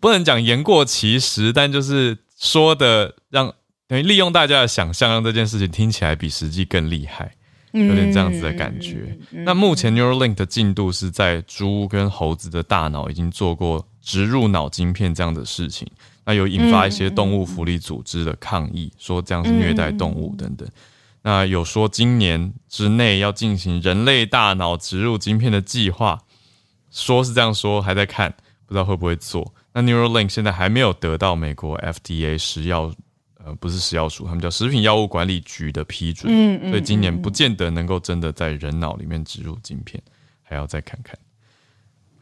[0.00, 3.54] 不能讲言过其实，但就是说的让
[3.86, 7.32] 等于利用大家的想象，让这件事情听起来比实际更厉害，
[7.72, 9.16] 有点这样子的感觉。
[9.30, 15.86] 那目前 Neuralink 的进度是在猪跟猴子的大脑已经做过植入脑晶片这样的事情，
[16.26, 20.68] 那有引发一些动物福利组织的抗议，说这样是虐待动物等等。
[21.22, 26.20] 那有说今年之内要进行人类大脑植入晶片的计划，
[26.90, 28.34] 说是这样说，还在看，
[28.66, 29.54] 不知道会不会做。
[29.72, 32.92] 那 Neuralink 现在还没有得到美国 FDA 食药，
[33.44, 40.02] 呃，不是食药署，他们叫食品药物管理局的批准，所以今年不见得能够真的在人脑里面植入晶片，
[40.42, 41.16] 还要再看看。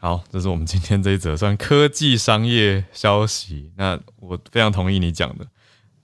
[0.05, 3.71] 好，这是我们今天这一则算科技商业消息。
[3.75, 5.43] 那我非常同意你讲的。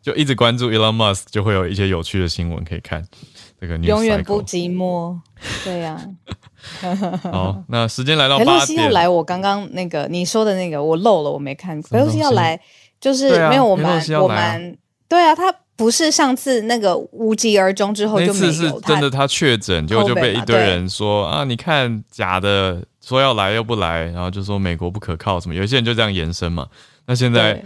[0.01, 3.05] 就一直关注 Elon Musk，就会有一些有趣的新闻可以看。
[3.59, 5.19] 这个永远不寂寞，
[5.63, 6.03] 对呀。
[7.31, 8.85] 好，那时间来到八点。
[8.85, 11.79] 要来，我刚刚那个你说的那个我漏了，我没看。
[11.83, 12.59] 裴洛西要来，
[12.99, 14.75] 就是没有我们我们
[15.07, 26.67] 对啊，他不是上次那个无疾而终之后就没有，真的他确诊，结果就被一堆人说啊，你看假的，说要来又不来，然后就说美国不可靠什么，有些人就这样延伸嘛。
[27.05, 27.63] 那现在。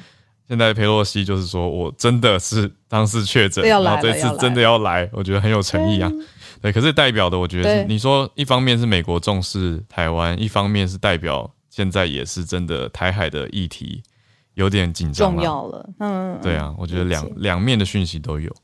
[0.48, 6.12] 现在佩洛西就是说，我真的是当时确诊，然后这次真的要来，我觉得很有诚意啊。
[6.62, 14.04] 对，可是代表的，我觉得是你说，一方面是美国重视台湾，一方面是代表现在也是真的台海的议题
[14.54, 15.90] 有点紧张重要了。
[15.98, 18.56] 嗯，对啊，我觉得两两面的讯息都有。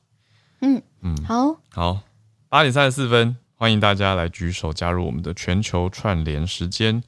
[0.61, 1.99] 嗯嗯，好，好，
[2.47, 7.03] 八点三十四分，欢迎大家来举手加入我们的全球串联时间。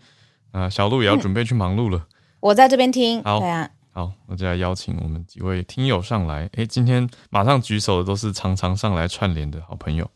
[0.51, 2.07] 啊，小鹿也要准备去忙碌了，
[2.41, 3.23] 我在这边听。
[3.23, 3.67] 好，对啊。
[3.91, 6.47] 好，我就来邀请我们几位听友上来。
[6.53, 10.07] 哎，今天马上举手的都是常常上来串联的好朋友，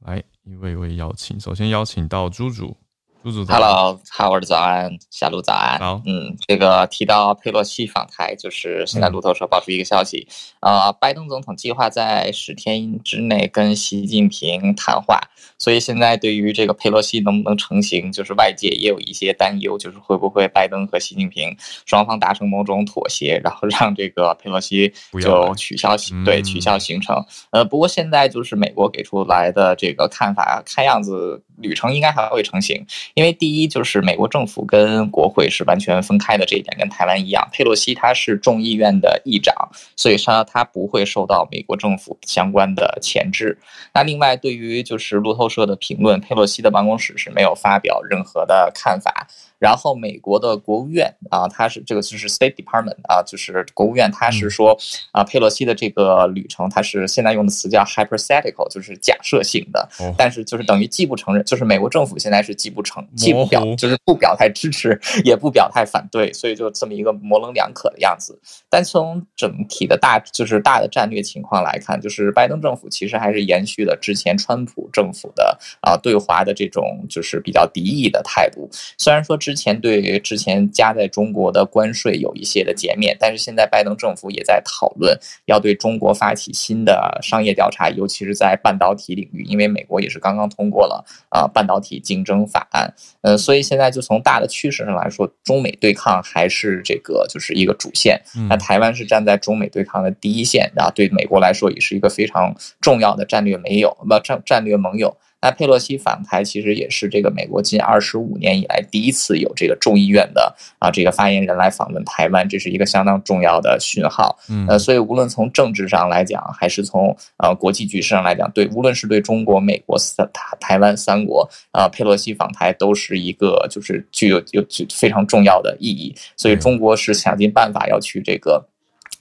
[0.00, 1.38] 来一位一位邀请。
[1.38, 2.76] 首先邀请到猪猪。
[3.24, 5.78] Hello，Howard 早安，小鹿早安。
[5.78, 10.28] 好，嗯，这个提到佩洛西访台，就是现在路透社爆出一个消息，
[10.60, 15.18] 啊，拜登总统计划在十天之内跟习近平谈话，
[15.58, 21.56] 所以现在对于这个佩洛西能不能成行，就是外界也有一些担忧，就是会不会拜登和习近平
[21.86, 27.24] 双方达成某种妥协，然后让这个佩洛西就取消行对取消行程。
[27.52, 32.84] 呃，不过现在就是美国给出来的这个看法，看样子旅程应该还会成行。
[33.14, 37.48] 因为第一就是美国政府跟国会是完全分开的这一点，跟台湾一样。
[37.52, 39.54] 佩洛西他是众议院的议长，
[39.96, 43.56] 所以说他不会受到美国政府相关的钳制。
[43.94, 49.28] 那另外，对于就是路透社的评论，佩洛西的办公室是没有发表任何的看法。
[49.64, 54.76] 然后美国的国务院啊，它是这个就是 State Department 啊，就是国务院，它是说
[55.10, 68.38] 啊，佩洛西的这个旅程，它是现在用的词叫 hypothetical，就是假设性的，但是就是等于既不承认，就是美国政府现在是既不承，既不表，就是不表态支持，也不表态反对，所以就这么一个模棱两可的样子。
[68.68, 79.53] 但从整体的大就是大的战略情况来看，就是拜登政府其实还是延续了之前川普政府的啊对华的这种就是比较敌意的态度，虽然说之。
[79.54, 98.20] 之前对之前加在中国的关税有一些的减免，但是现在拜登政府也在讨论要对中国发起新的商业调查，尤其是在半导体领域，因为美国也是刚刚通过了啊半导体竞争法案，呃，所以现在就从大的趋势上来说，中美对抗还是这个就是一个主线。
[98.48, 105.16] 那台湾是站在中美对抗的第一线，然后对美国来说也是一个非常重要的战略盟友，不战战略盟友。
[105.44, 114.38] 那佩洛西访台其实也是这个美国近二十五年以来第一次有这个众议院的啊这个发言人来访问台湾，这是一个相当重要的讯号。
[114.66, 126.14] 呃，所以无论从政治上来讲，还是从呃国际局势上来讲，对，无论是对中国、美国三台台湾三国啊，佩洛西访台都是一个就是具有有具非常重要的意义。
[126.38, 128.66] 所以中国是想尽办法要去这个。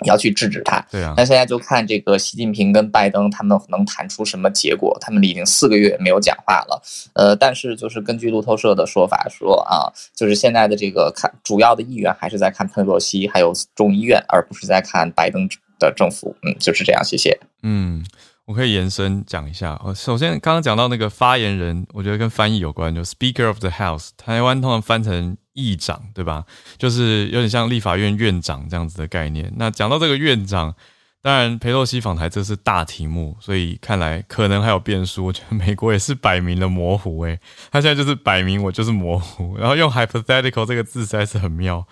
[0.05, 1.13] 要去制止他，对啊。
[1.15, 4.97] 那现在就看这个习近平跟拜登他们能谈出什么结果。
[4.99, 6.81] 他们已经四个月没有讲话了，
[7.13, 15.47] 呃，但是就是根据路透社的说法说啊，就是现在的这个看主要的意愿还是在看佩洛西还有众议院，而不是在看拜登
[15.79, 16.35] 的政府。
[16.43, 17.03] 嗯，就是这样。
[17.03, 17.39] 谢谢。
[17.61, 18.03] 嗯。
[18.45, 19.79] 我可以延伸讲一下。
[19.85, 26.45] 呃，首先刚刚讲到那个发言人，我觉得跟翻译有关，就 Speaker of the House，台湾通常翻成议长，对吧？
[26.77, 29.51] 就是有点像立法院院长这样子的概念。
[29.57, 30.75] 那讲到这个院长，
[31.21, 35.25] 当然佩洛西访台这是大题目，所以看来可能还有变数。
[35.25, 37.39] 我觉得美国也是摆明了模糊，诶，
[37.71, 41.87] 他现在就是摆明我就是模糊， 然后用 hypothetical 这个字实在是很妙，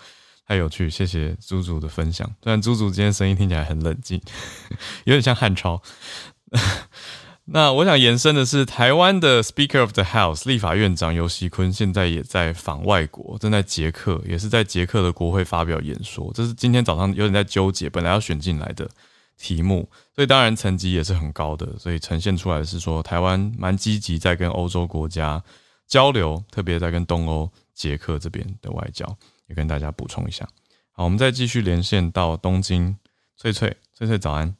[0.46, 0.90] 太有趣。
[0.90, 4.20] 谢谢猪猪的分享，虽然猪猪今天声音听起来很冷静，
[5.04, 5.80] 有点像汉超。
[7.54, 16.32] 那我想延伸的是，台湾的 Speaker of the House 立法院长游锡坤现在也在访外国，正在捷克，也是在捷克的国会发表演说。
[16.34, 18.88] 这是今天早上有点在纠结，本来要选进来的
[19.36, 21.78] 题目，所以当然层级也是很高的。
[21.78, 25.42] 所以呈现出来是说，台湾蛮积极在跟欧洲国家
[25.86, 29.04] 交流，特别在跟东欧捷克这边的外交，
[29.48, 30.48] 也跟大家补充一下。
[30.92, 32.96] 好，我们再继续连线到东京，
[33.36, 34.56] 翠翠，翠翠早安。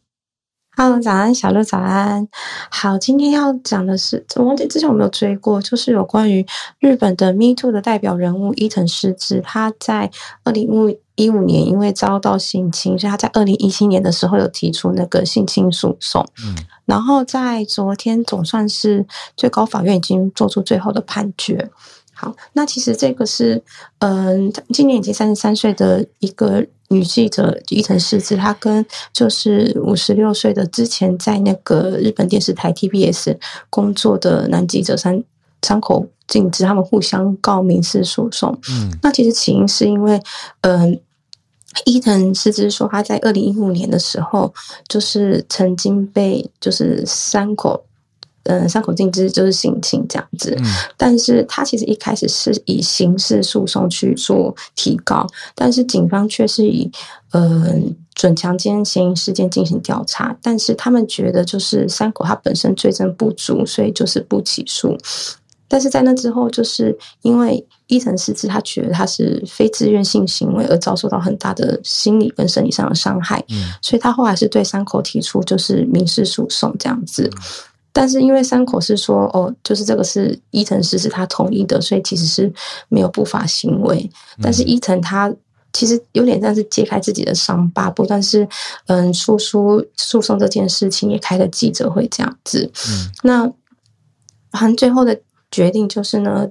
[0.74, 2.26] Hello，早安，小乐，早安。
[2.70, 6.46] 好，今天要讲的是，我忘记之前有没有追过，就是有关于
[6.78, 10.10] 日本的 Me Too 的代表人物伊藤诗织，他在
[10.44, 10.66] 二零
[11.14, 16.26] 一五年因为遭到性侵，所以他在二零一七年的时候有提出那个性侵诉讼。
[16.42, 16.56] 嗯，
[16.86, 19.06] 然后在昨天总算是
[19.36, 21.70] 最高法院已经做出最后的判决。
[22.22, 23.60] 好，那其实这个是，
[23.98, 26.64] 嗯，今年已经三十三岁的一个。
[26.88, 33.34] 女记者伊藤诗织，她跟就是五十六岁的之前在那个日本电视台 TBS
[33.70, 35.24] 工作的男记者山
[35.62, 38.54] 山口敬之，他们互相告民事诉讼。
[38.68, 40.20] 嗯，那其实起因是因为，
[40.60, 41.00] 嗯，
[41.86, 44.52] 伊藤诗织说他在二零一五年的时候，
[44.86, 47.86] 就是曾经被就是山口。
[48.45, 50.57] 嗯，三口禁之就是性侵这样子，
[50.97, 56.90] 但是他其实一开始是以刑事诉讼去做提告，但是警方却是以
[57.30, 57.74] 呃
[58.14, 64.97] 准强奸嫌疑事件进行调查，但是他们觉得就是三口他本身罪证不足，所以就是不起诉。
[65.68, 73.43] 但是在那之后，就是因为伊藤诗织他觉得他是非自愿性行为而遭受到很大的心理跟生理上的伤害，
[73.80, 77.30] 所以他后来是对三口提出就是民事诉讼这样子。
[77.93, 82.53] 但是因为山口是说哦，就是这个是伊藤诗是他同意的，所以其实是
[82.88, 84.11] 没有不法行为。
[84.40, 85.32] 但是伊藤他
[85.74, 88.49] 其实有点像是揭开自己的伤疤，不但是
[88.86, 92.70] 嗯，诉说诉讼这件事情也开了记者会这样子。
[92.88, 93.53] 嗯，那
[94.53, 95.20] 反正最后的
[95.51, 96.49] 决定就是呢，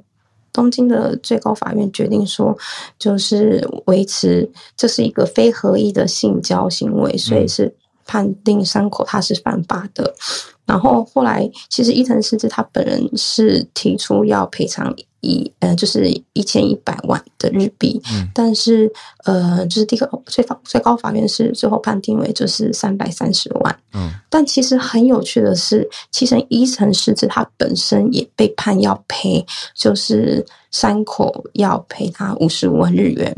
[0.53, 2.57] 东京的最高法院决定说，
[2.99, 7.75] 就是维持这是一个非合意的性交行为，所以是
[8.05, 10.13] 判定山口他是犯法的。
[10.71, 18.01] 然后后来，其实伊藤诗织他本人是提出要赔偿一呃，就是一千一百万的日币，
[18.33, 18.89] 但是
[19.25, 23.79] 呃，就是第一个最法最高法院是最后判定为就是三百三十万。
[23.91, 29.45] 嗯，但其实很有趣的是，其实伊藤诗织他本身也被判要赔，
[29.75, 33.35] 就是山口要赔他五十五万日元。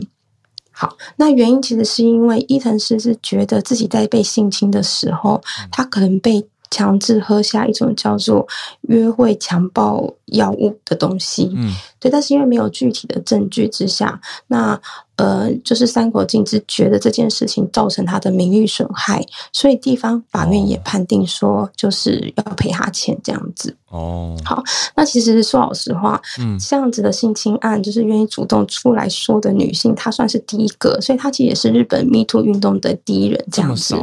[0.72, 6.46] 好，那原因其实是因为伊藤诗织觉得自己在被性侵的时候，他可能被。
[6.74, 8.48] 强制喝下一种叫做
[8.82, 14.80] 约会强暴药物的东西，嗯，对，但是因为没有具体的证据之下，那
[15.18, 23.76] 呃，就是三国静之觉得这件事情造成他的名誉损害，所以地方法院也判定说就是要赔他钱这样子。
[23.90, 24.64] 哦，好，
[24.96, 33.96] 那其实说老实话，嗯，这样子的性侵案，就是愿意主动出来说的女性，她算是第一个，所以她其实也是日本 Me Too 运动的第一人这样子。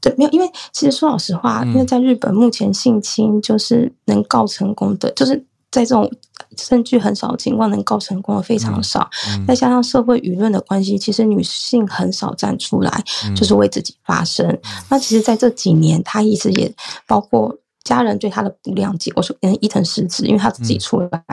[0.00, 5.36] 对，没有，因为其实说老实话，因为在日本目前性侵就是能告成功的，就是
[5.70, 6.10] 在这种
[6.56, 9.08] 证据很少的情况能告成功的非常少。
[9.46, 13.04] 再加上社会舆论的关系，其实女性很少站出来，
[13.36, 14.58] 就是为自己发声。
[14.88, 16.74] 那其实，在这几年，她一直也
[17.06, 17.56] 包括。
[17.84, 21.24] 家人对他的不谅解，我说跟伊藤失职，因为他自己出来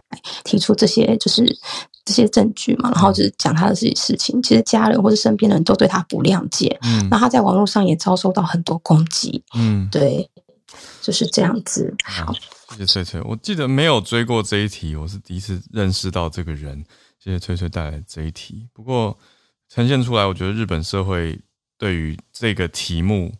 [0.45, 1.43] 提出这些就是
[2.05, 10.29] 这些证据嘛，然后就是讲他的自己事情，其实家人或者身边的人都对他不谅解，嗯，那他在网络上也遭受到很多攻击，嗯，对，
[11.01, 11.93] 就是这样子。
[12.03, 12.33] 好，
[12.69, 16.85] 谢谢翠翠，我记得没有追过这一题，我是第一次认识到这个人，
[17.19, 18.67] 谢谢翠翠带来这一题。
[18.71, 19.17] 不过
[19.67, 21.39] 呈现出来，我觉得日本社会
[21.77, 23.33] 对于这个题目。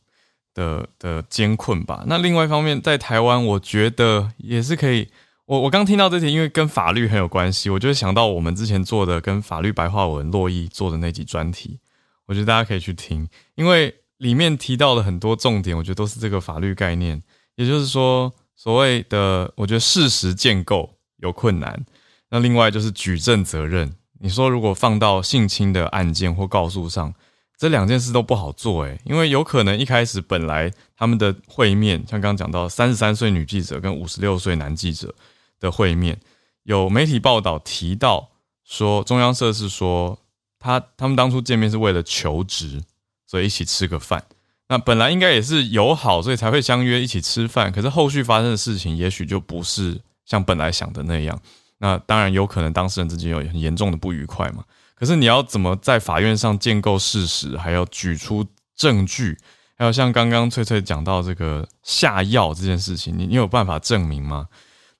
[0.56, 2.06] 的的艰困吧。
[2.08, 5.06] 那另外一方面，在台湾，我觉得也是可以。
[5.46, 11.80] 我我刚听到这题，因为跟法律很有关系，我就想到我们之前做的跟法律白话文洛伊做的那集专题，
[12.26, 17.22] 我觉得大家可以去听，因为里面提到的很多重点，我觉得都是这个法律概念。
[17.56, 21.86] 也就是说，所谓的我觉得事实建构有困难，
[22.30, 23.94] 那另外就是举证责任。
[24.20, 27.14] 你说如果放到性侵的案件或告诉上。
[27.58, 35.16] 这两件事都不好做诶，因为有可能一开始本来他们的会面，像刚刚讲到三十三岁女记者跟五十六岁男记者
[35.60, 36.20] 的会面，
[36.64, 38.30] 有媒体报道提到
[38.64, 40.20] 说中央社是说
[40.60, 42.82] 他他们当初见面是为了求职，
[43.26, 44.24] 所以一起吃个饭。
[44.68, 47.72] 那本来应该也是友好，所以才会相约一起吃饭。
[47.72, 51.40] 可是后续发生的事情，也许就不是像本来想的那样。
[51.78, 54.64] 那当然有可能当事人之间有很严重的不愉快嘛。
[54.96, 58.44] 可是你要怎么在法院上建构事实，还要举出
[58.76, 59.38] 证据，
[59.78, 64.48] 还有像刚刚翠翠讲到这个下药这件事情，你你有办法证明吗？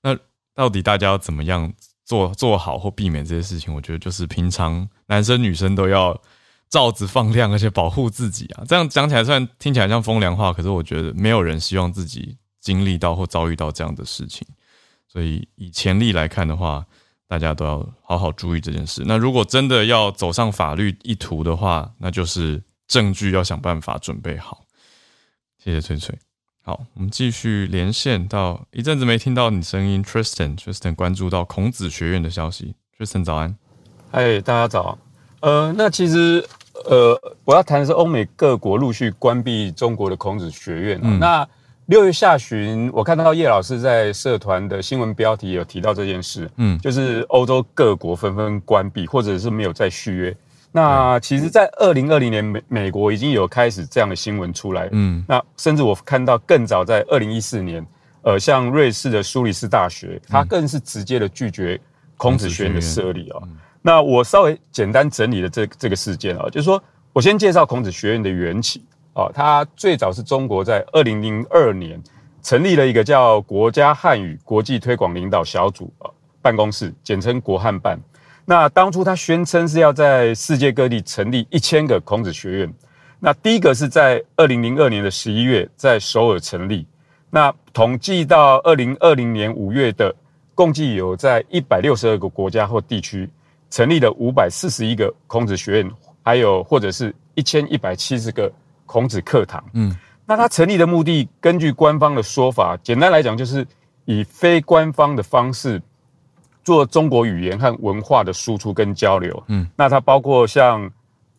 [0.02, 0.16] 那
[0.56, 1.72] 到底大家要怎么样
[2.04, 3.72] 做做好或避免这些事情？
[3.72, 6.20] 我觉得就是平常男生女生都要
[6.68, 8.64] 罩子放亮，而且保护自己啊。
[8.66, 14.46] 这样讲起来虽然听起来像风凉话，可是我觉得没有人希望自己经历到或遭遇到这样的事情。
[15.06, 16.84] 所以以潜力来看的话，
[17.28, 19.02] 大家都要好好注意这件事。
[19.06, 24.64] 那如果真的要走上法律一途的话，那就是证据要想办法准备好。
[25.62, 26.25] 谢谢翠翠。
[26.66, 33.56] 好，我们继续连线到一阵子没听到你声音，Tristan，Tristan 关注到孔子学院的消息，Tristan 早安。
[34.10, 34.98] 嗨，大家早。
[35.42, 36.44] 呃，那其实
[36.90, 41.00] 呃，我要谈的是欧美各国陆续关闭中国的孔子学院。
[41.04, 41.48] 嗯，那。
[41.86, 50.36] 六月下旬，我看到叶老师在社团的新闻标题有提到这件事，嗯，就是欧洲各国纷纷关闭，或者是没有再续约。
[50.76, 57.82] 那其实，在二零二零年，美美国已经有开始这样的新闻出来，嗯，那甚至我看到更早在二零一四年，
[58.20, 61.80] 呃，像瑞士的苏黎世大学，它更是直接的拒绝
[62.18, 63.40] 孔子学院的设立啊。
[63.80, 66.82] 那我稍微简单整理了这这个事件啊，就是说
[67.14, 68.84] 我先介绍孔子学院的缘起。
[69.14, 71.98] 哦，它最早是中国在二零零二年
[72.42, 76.10] 成立了一个叫国家汉语国际推广领导小组啊
[76.42, 77.98] 办公室，简称国汉办。
[78.46, 82.74] 那当初他宣称是要在世界各地成立一千个孔子学院。
[83.20, 86.86] 那第一个是在二零零二年的十一月在首尔成立。
[87.28, 90.14] 那统计到二零二零年五月的，
[90.54, 93.28] 共计有在一百六十二个国家或地区
[93.68, 95.90] 成立了五百四十一个孔子学院，
[96.22, 98.50] 还有或者是一千一百七十个。
[98.88, 99.92] 孔子课堂，嗯，
[100.24, 103.66] 那他成立的目的，根据官方的说法，简单来讲就是
[104.04, 105.82] 以非官方的方式
[106.66, 110.90] 做中国语言和文化的输出跟交流，嗯，那它包括像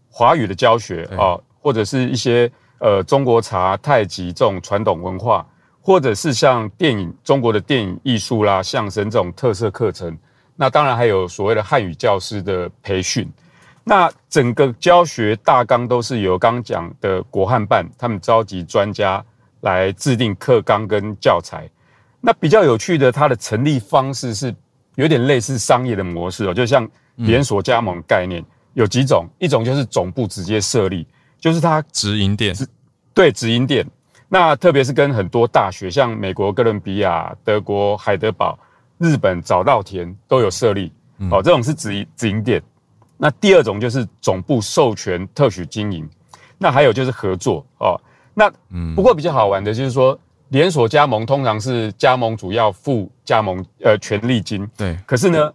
[0.10, 2.50] 华语的教学啊，或者是一些
[2.80, 5.46] 呃中国茶、太极这种传统文化，
[5.82, 10.18] 或者是像电影中国的电影艺术啦、相声这种特色课程，
[10.56, 13.30] 那当然还有所谓的汉语教师的培训。
[13.84, 19.22] 那整个教学大纲都是由刚讲的国汉办，他们召集专家
[19.60, 21.70] 来制定课纲跟教材。
[22.22, 24.56] 那比较有趣的，它的成立方式是
[24.98, 28.43] 有点类似商业的模式哦，就像连锁加盟概念，
[28.74, 31.08] 有几种，一种就是总部直接设立，
[31.39, 32.54] 就是它直营店，
[33.14, 33.86] 对，直营店。
[34.28, 38.58] 那特别是跟很多大学，像美国哥伦比亚、德国海德堡、
[38.98, 40.91] 日本早稻田都有设立，
[41.32, 42.62] 哦，这种是直营直营店。
[43.18, 46.08] 那第二种就是总部授权特许经营，
[46.58, 48.00] 那还有就是合作哦。
[48.34, 48.52] 那
[48.95, 50.20] 不过比较好玩的就是说，
[50.50, 54.98] 连锁加盟通常是加盟主要付加盟呃权利金，对。
[55.06, 55.54] 可是呢，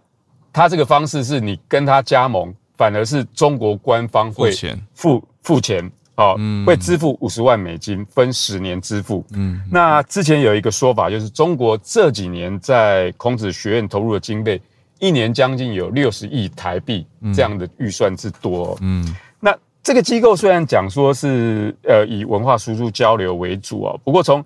[0.51, 4.51] 他这个方式是你跟他加盟，反而是中国官方会
[4.93, 9.25] 付付钱哦，会支付五十万美金，分十年支付。
[9.33, 9.61] 嗯。
[9.71, 14.61] 那之前有一个说法，就是中国这几年在孔子学院投入的经费。
[14.99, 24.45] 一年将近有六十亿台币这样的预算之多，嗯，那这个机构虽然讲说是呃以文化输出交流为主哦，不过从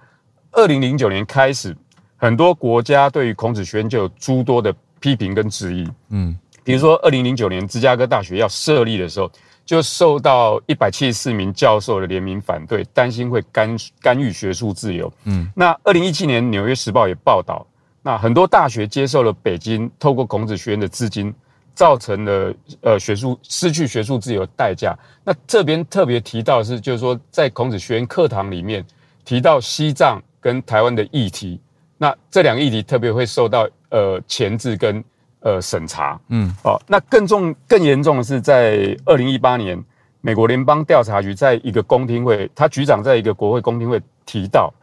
[0.57, 1.77] 二零零九年开始，
[2.15, 9.31] 很多国家对于孔子学院就有诸多的批评跟质疑，嗯，比如说二零零九年芝加哥大学要设立的时候，
[9.67, 17.63] 就受到一百七十四名教授的联名反对，担心会干干预学术自由，嗯，那二零一七年纽约时报也报道。
[18.01, 21.31] 那很多大学接受了北京透过孔子学院的资金，
[21.75, 22.51] 造成了
[22.81, 24.97] 呃学术失去学术自由的代价。
[25.23, 28.83] 那这边特别提到是，就是说在孔子学院课堂里面
[29.23, 31.59] 提到西藏跟台湾的议题，
[31.97, 35.03] 那这两个议题特别会受到呃前置跟
[35.39, 36.19] 呃审查。
[36.29, 39.81] 嗯，哦，那更重更严重的是，在二零一八年，
[40.21, 44.73] 美国联邦调查局在一个公听会，他局长在一个国会公听会提到。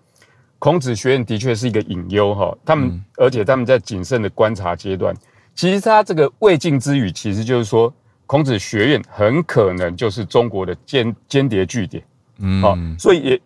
[0.60, 5.14] 孔子学院的确是一个隐忧哈，他们而且他们在谨慎的观察阶段，
[5.54, 7.92] 其实他这个未尽之语，其实就是说
[8.24, 12.02] 孔子学院很可能就是中国的间间谍据点，
[12.38, 13.40] 嗯，好，所以也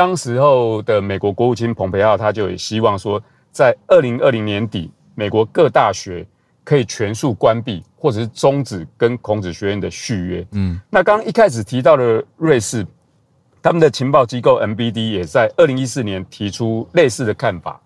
[0.00, 3.22] 当时候的美国国务卿蓬佩奥他就也希望说，
[3.52, 6.26] 在二零二零年底，美国各大学
[6.64, 12.86] 可以全数关闭或者是终止跟孔子学院的续约，嗯，那刚刚一开始提到的瑞士。
[13.62, 17.78] 他们的情报机构 MBD 也在二零一四年提出类似的看法，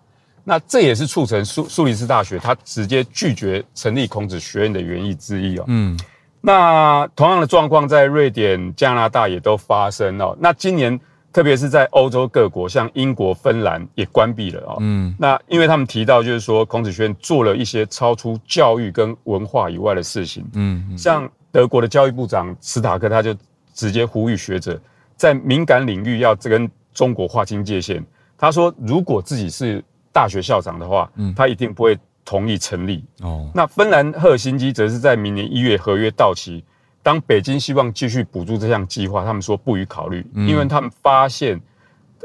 [0.45, 5.65] 那这也是促成苏苏黎世大学他直接拒绝成立孔子学院的原因之一哦。
[5.67, 5.99] 嗯，
[6.39, 10.33] 那同样的状况在瑞典、加拿大也都发生哦。
[10.39, 10.97] 那今年
[11.35, 14.77] 特别是在欧洲各国，像英国、芬兰也关闭了哦。
[14.79, 20.49] 嗯，那因为他们提到就是说孔子学院做了一些超出教育跟文化以外的事情。
[20.53, 23.35] 嗯，像德国的教育部长斯塔克他就
[23.73, 24.79] 直接呼吁学者。
[25.17, 28.01] 在敏感领域要跟中国划清界限。
[28.37, 29.83] 他说，如果自己是
[30.13, 33.03] 大学校长的话，嗯，他一定不会同意成立。
[33.19, 36.63] 哦，那芬兰赫尔辛基则是在明年一月合约到期，
[37.05, 41.61] 当北京希望继续补助这项计划，他们说不予考虑，因为他们发现，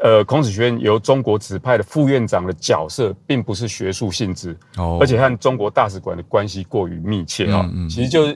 [0.02, 8.34] 呃，孔子学院由中国指派的副院长的角色并不是学术性质，哦，而且和中国大使馆的关系过于密切啊，其实就是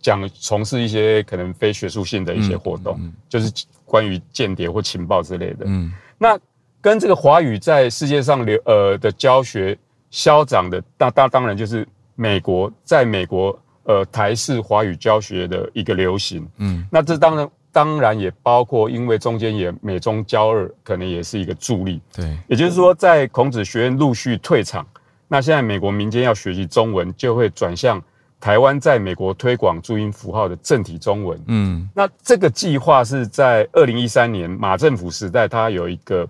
[0.00, 3.52] 讲从事一些可能非学术性的一些活动，就是
[3.84, 5.66] 关于间谍或情报之类的。
[5.66, 6.36] 嗯，那。
[6.78, 9.76] 跟这个华语在世界上流呃的教学
[10.08, 11.84] 消长的，那那当然就是
[12.14, 24.86] 美国在美国呃台式华语教学的一个流行，嗯，那这当然当然也包括，因为中间也美中交二可能也是一个助力，对，也就是说在孔子学院陆续退场，
[25.26, 28.02] 那现在美国民间要学习中文，就会转向
[28.38, 36.28] 台湾在美国推广注音符号的正体中文，嗯，那这个计划是在二零一三年马政府时代，它有一个。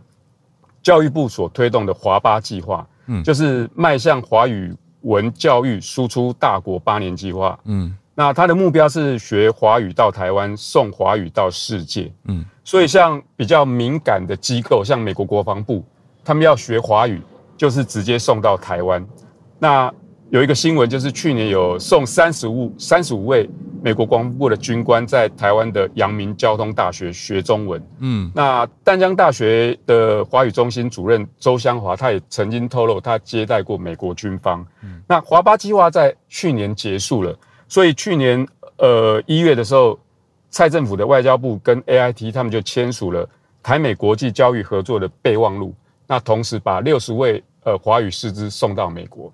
[0.83, 4.73] 教育部所推动的华八计划，嗯，就是迈向华语
[5.07, 15.85] 文教育输出大国八年计划，嗯，那它的目标是学华语到台湾，送华语到世界，嗯，所以像比较敏感的机构，像美国国防部，
[16.25, 17.21] 他们要学华语，
[17.57, 19.05] 就是直接送到台湾，
[19.59, 19.93] 那。
[20.31, 23.49] 有一个新闻，就是去年有送三十五三十五位
[23.81, 27.81] 美国国防部的军官在台湾的阳明交通大学学中文。
[28.01, 34.67] 嗯，那淡江大学的华语中心主任周香华，他也曾经透露，他接待过美国军方。
[34.83, 37.33] 嗯，那华巴计划在去年结束了，
[37.69, 38.45] 所以去年
[38.79, 39.97] 呃一月的时候，
[40.51, 43.29] 蔡政府的外交部跟 AIT 他们就签署了
[43.63, 45.73] 台美国际教育合作的备忘录。
[46.09, 49.33] 那同时把六十位呃华语师资送到美国。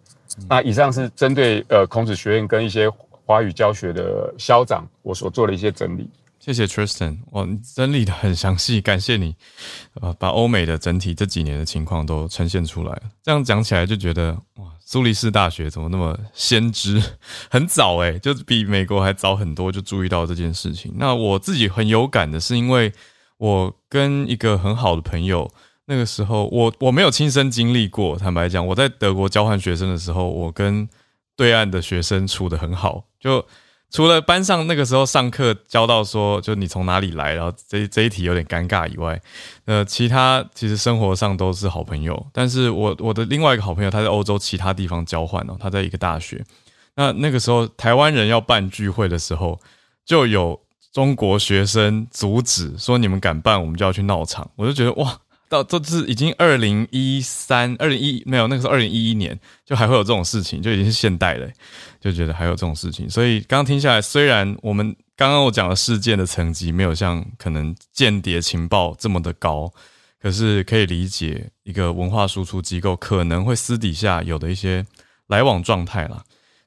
[0.48, 2.88] 那以上是针对呃孔子学院跟一些
[3.24, 6.08] 华语教学的校长，我所做的一些整理。
[6.40, 9.36] 谢谢 Tristan，哇，整理的很详细，感谢你，
[10.00, 13.02] 呃，把欧美的整体这几年的情况都呈现出来了。
[13.22, 17.00] 这样讲起来就觉得，哇，苏黎世大学怎么那么先知，
[17.48, 20.92] 很早诶，就比美国还早很多就注意到这件事情。
[20.96, 22.92] 那我自己很有感的是，因为
[23.36, 25.48] 我跟一个很好的朋友。
[25.86, 28.16] 那个时候，我我没有亲身经历过。
[28.16, 30.88] 坦白讲，我在德国交换学生的时候，我跟
[31.36, 33.04] 对岸的学生处的很好。
[33.18, 33.44] 就
[33.90, 39.20] 除了班上那个时候上课教到说，就你从哪里来，然后这这一题有点尴尬以外，
[39.64, 42.26] 呃，其他其实生活上都是好朋友。
[42.32, 46.42] 但是我我的另外一个好朋友，他在欧洲其他地方交换哦，他在一个大学。
[46.94, 49.58] 那那个时候，台湾人要办聚会的时候，
[50.06, 50.60] 就有
[50.92, 55.18] 中国学生阻止说：“你们敢办，我们就要去闹场。”我就觉得哇。
[55.52, 61.46] 到这是已经二零一三、二零一没有那个时候二零一一年就还会有这种事情，就已经是现代了，
[62.00, 63.08] 就觉得还有这种事情。
[63.10, 69.70] 所以刚刚听下来，虽然我们刚刚我讲的事件的层级没有像可能间谍情报这么的高，
[70.18, 74.86] 可是可以理解一个文化输出机构可能会私底下有的一些
[75.26, 76.24] 来往状态啦。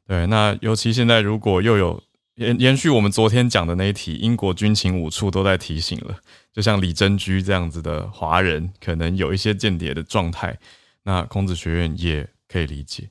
[0.07, 2.03] 对，那尤其现在如果又有
[2.35, 6.15] 延延续我们昨天讲的那一题，英国军情五处都在提醒了。
[6.55, 10.57] 就像李珍居这样子的华人，可能有一些间谍的状态，
[11.03, 13.09] 那孔子学院也可以理解。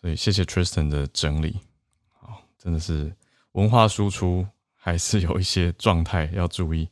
[0.00, 1.56] 所以谢谢 Tristan 的整理，
[2.12, 3.12] 好，真的是
[3.52, 6.88] 文化输出还是有一些状态要注意。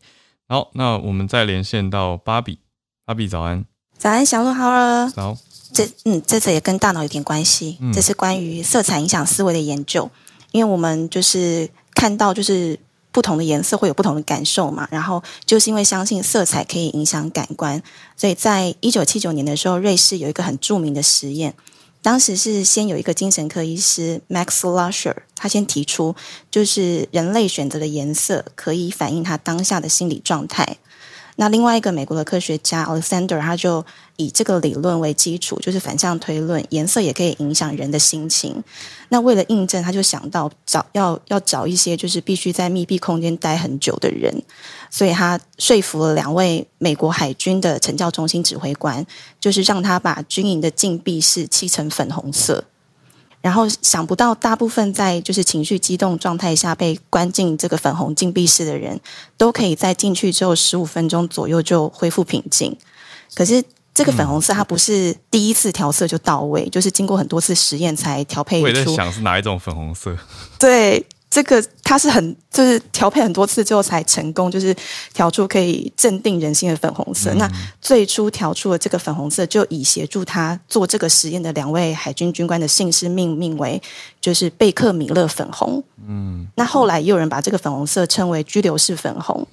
[0.49, 2.59] 好，那我们再连线到芭比，
[3.05, 3.64] 芭比早安，
[3.97, 5.09] 早安，小鹿好了。
[5.11, 5.38] 早，
[5.72, 10.11] 这嗯，这次也跟大脑有点关系，这是关于色彩影响思维的研究，
[10.51, 12.76] 因为我们就是看到就是。
[13.15, 14.89] 不同的颜色会有不同的感受嘛？
[14.91, 17.81] 然后就是因为相信色彩可以影响感官，
[18.17, 21.55] 所以在一九七九年的时候，瑞士有一个很著名的实验。
[22.03, 26.15] 当时是先有一个精神科医师 Max Lusher，他先提出，
[26.51, 30.77] 就是人类选择的颜色可以反映他当下的心理状态。
[31.37, 33.85] 那另外一个美国的科学家 Alexander，他就
[34.16, 38.62] 以这个理论为基础，就是反向推论，颜色也可以影响人的心情。
[39.09, 44.32] 那为了印证，他就想到找要要找一些就是必须在密闭空间待很久的人，
[44.91, 49.05] 所以他说服了两位美国海军的成教中心指挥官，
[49.41, 52.64] 就是让他把军营的禁闭室漆成粉红色。
[53.45, 58.99] 然后想不到，大部分在就是情绪激动状态下被关进这个粉红禁闭室的人，
[59.36, 62.74] 都可以在进去之后十五分钟左右就恢复平静。
[63.34, 68.66] 可是这个粉红色它不是第一次调色就到位，就是经过很多次实验才调配出。
[68.66, 70.16] 我在想是哪一种粉红色？
[70.59, 71.05] 对。
[71.35, 74.72] 这个它是很就是调配很多次之后才成功，就是
[75.12, 77.35] 调出可以镇定人心的粉红色。
[77.35, 83.82] 那最初调出的这个粉红色，就以协助他做这个实验的两位海军军官的姓氏命名为
[84.20, 85.82] 就是贝克米勒粉红。
[86.07, 89.45] 嗯，那后来也有人把这个粉红色称为拘留式粉红。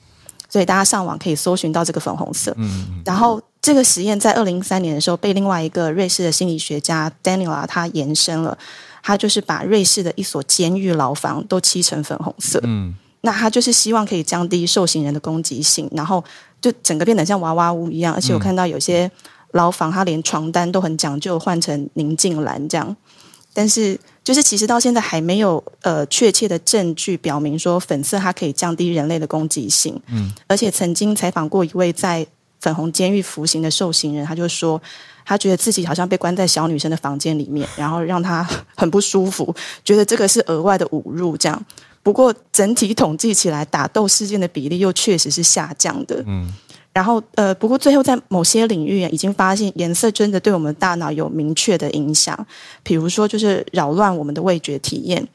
[0.47, 2.53] 所以大家上网可以搜寻到这个粉红色。
[2.57, 8.55] 嗯，然后这个实验在二零一三年的时候被另外一个瑞士的心理学家 Daniela 他延伸了，
[9.01, 12.59] 他就是把瑞士的一所监狱牢房都漆成粉红色。
[12.63, 16.23] 嗯，那他就是希望可以降低受刑人的攻击性，然后
[16.59, 19.09] 就整个变得像娃娃屋一样，而且我看到有些
[19.51, 22.95] 牢房他连床单都很讲究，换成宁静蓝这样。
[23.53, 29.99] 但是，就是其实到现在还没有呃确切的证据表明说粉色它可以降低人类的攻击性。
[30.07, 32.25] 嗯，而且曾经采访过一位在
[32.61, 34.81] 粉红监狱服刑的受刑人，他就说
[35.25, 39.53] 他觉得自己好像被关在小女生的房间里面，然后让他很不舒服，
[39.83, 41.35] 觉得这个是额外的侮辱。
[41.35, 41.65] 这样，
[42.01, 46.23] 不过整体统计起来，打斗事件的比例又确实是下降的。
[46.25, 46.53] 嗯。
[46.93, 52.45] 然后，呃，不过最后在某些领域已经发现颜色真的对我们大脑有明确的影响，
[52.83, 55.25] 比如说就是扰乱我们的味觉体验。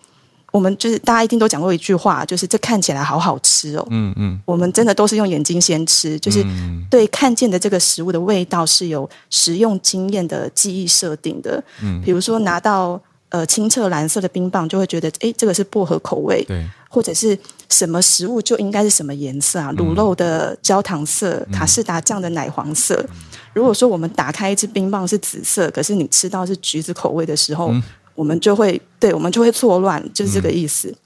[0.57, 3.87] 我们就是大家一定都讲过一句话，就是这看起来好好吃哦。
[3.91, 6.43] 嗯嗯，我们真的都是用眼睛先吃，就是
[6.91, 11.63] 对看见的这个食物的味道是有食用经验的记忆设定的。
[11.83, 13.01] 嗯，比如说拿到。
[13.29, 17.37] 呃，清澈蓝色的冰棒就会觉得，哎，这个是薄荷口味，对，或者是
[17.69, 19.73] 什么食物就应该是什么颜色啊？
[19.73, 23.05] 卤肉的焦糖色，卡士达酱的奶黄色。
[23.53, 27.75] 如果说我们打开一支冰棒是紫色，可是你吃到是橘子口味的时候，
[28.17, 30.97] 我们就会，对我们就会错乱，就是这个意思。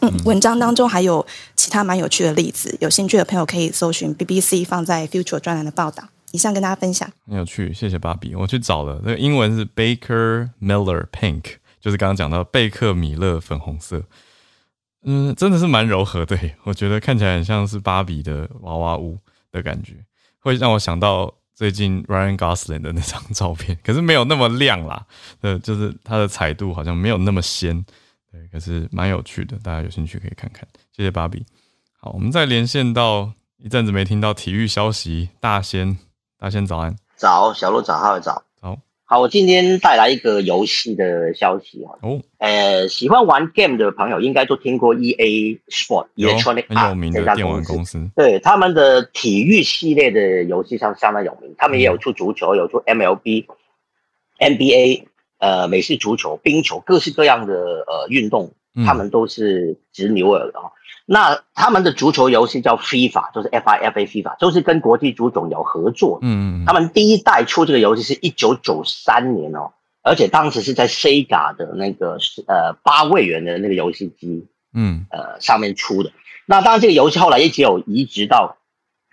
[0.00, 1.24] 嗯，文章当中还有
[1.54, 6.08] 其他蛮有趣的例子，有兴趣的朋友可以搜寻 BBC 放在 Future 专栏的报道。
[6.32, 8.34] 以上跟大家分享，很有趣，谢谢芭比。
[8.34, 11.44] 我去找了，那个英文是 Baker Miller Pink，
[11.80, 14.02] 就是刚刚讲到贝克米勒粉红色。
[15.04, 19.18] 嗯，真的是蛮柔和的，我觉得看起来很像是芭比的娃娃屋
[19.52, 20.04] 的感觉，
[20.40, 25.06] 会让我想到最近 Ryan Gosling 的那张照片， 可是没有那么亮啦，
[25.40, 27.84] 呃，就是它的彩度好像没有那么鲜，
[28.30, 30.66] 对，可是蛮有趣的，大家有兴趣可以看看。
[30.90, 31.44] 谢谢芭比。
[32.00, 35.96] 好，我们再连线到一阵子没听到体育消息，大仙。
[36.36, 38.42] 大仙早安，早小鹿早，好早，
[39.06, 41.92] 好，我今天带来一个游戏的消息啊。
[42.00, 55.02] 哦，呃，喜欢玩 game 的朋友应该都听过 E A Sport，Electronic 很有名的电玩公司，对他们的体育系列的游戏上相当有名，他们也有出足球，有出 MLB，NBA，
[55.38, 58.52] 呃，美式足球、冰球，各式各样的呃运动，
[58.86, 60.72] 他们都是直牛耳的哦。
[61.06, 66.18] 那他们的足球游戏叫 FIFA，就是 FIFA FIFA，就是跟国际足总有合作。
[66.22, 69.72] 嗯，他们第一代出这个游戏是一九九三年哦，
[70.02, 76.10] 而且当时是在 Sega 的那个呃八位元的那个游戏机，嗯，呃上面出的。
[76.46, 78.56] 那当然这个游戏后来一直有移植到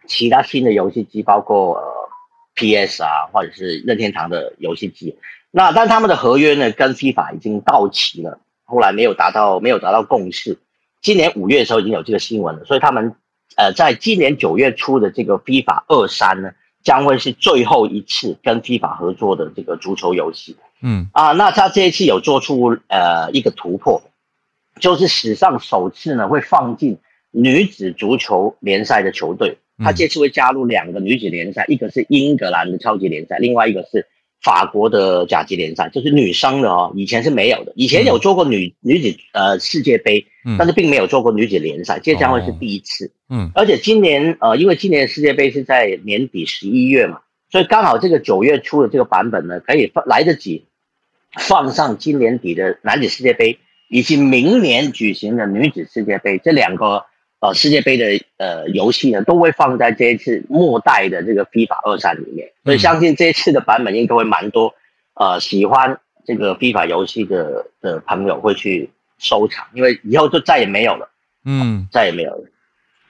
[0.07, 2.09] 其他新的游戏机，包括呃
[2.55, 5.17] PS 啊，或者是任天堂的游戏机。
[5.49, 8.39] 那但他们的合约呢跟 FIFA 已经到期了，
[8.71, 10.57] 后来没有达到没有达到共识。
[11.01, 13.15] 今年五月的时候已经有这个新闻了，所以他们，
[13.57, 16.51] 呃，在今年九月初的这个 FIFA 二三呢，
[16.83, 20.55] 将会是最后一次跟 FIFA 合作的这个足球游戏。
[20.81, 24.01] 嗯，啊，那他这一次有做出呃一个突破，
[24.79, 26.97] 就是史上首次呢会放进
[27.31, 34.07] 女子足球联赛的球队，他这次会加入两个女子联赛，一个是英格兰的超级联赛，另外一个是。
[34.41, 37.71] 法国的甲级联赛就是女生的哦，以前是没有的。
[37.75, 40.25] 以前有做过女女子呃世界杯，
[40.57, 43.11] 但是并没有做过女子联赛，这将会是第一次。
[43.29, 47.19] 嗯，而且今年呃，因为今年世界杯是在年底十一月嘛，
[47.51, 50.65] 所以刚好这个九月初的这个版本呢，可以放来得及
[51.39, 57.05] 放上今年底的男子世界杯以及明年举行的女子世界杯这两个。
[57.41, 64.71] 呃，世界杯的呃游戏呢，都会放在这一次末代的这个 FIFA 二战里面，所以相信这一次的版本应该会蛮多，
[65.15, 71.09] 呃，喜欢这个 FIFA 游戏的的朋友会去收藏，因为以后就再也没有了，
[71.43, 72.43] 嗯，再也没有了。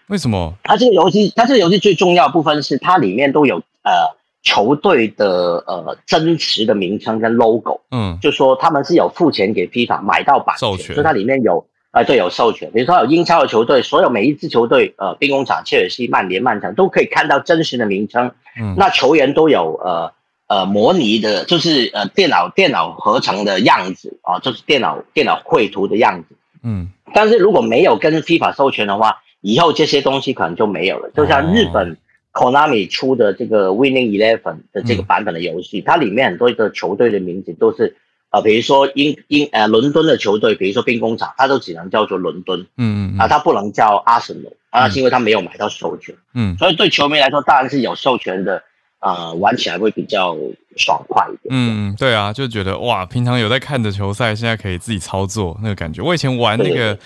[0.08, 0.54] 为什么？
[0.64, 11.66] 它这个游戏，它这个游戏最重要部分是它里面都有呃球队的呃真实的名称跟 logo，嗯，就说他们是有付钱给 FIFA 买到版授权，所以它里面有。
[11.92, 18.32] 啊，对，有授权，比如说有英超的球队，所有每一支球队，呃，兵工厂、切尔西、曼联、曼城都可以看到真实的名称。
[18.58, 20.14] 嗯，那球员都有呃
[20.48, 26.36] 呃模拟的，就是呃电脑电脑合成的样子啊，就是电脑电脑绘图的样子。
[26.64, 31.12] 嗯，但是如果没有跟 FIFA 授权的话，以后这些东西可能就没有了。
[31.14, 31.98] 就像日本
[32.32, 37.98] Konami 出的这个 Winning Eleven 的这个版本的游戏，它里面很多的球队的名字都是。
[38.32, 48.64] 啊，比如说英英呃伦敦的球队，比如说兵工厂，它都只能叫做伦敦，嗯嗯啊，它不能叫阿森纳，啊，是因为它没有买到授权，嗯，所以对球迷来说，当然是有授权的，
[49.00, 50.36] 啊，玩起来会比较
[50.78, 51.50] 爽快一点。
[51.50, 56.02] 嗯，对啊，就觉得哇，平常有在看的球赛，现在可以自己操作那个感觉。
[56.02, 56.98] 我以前玩那个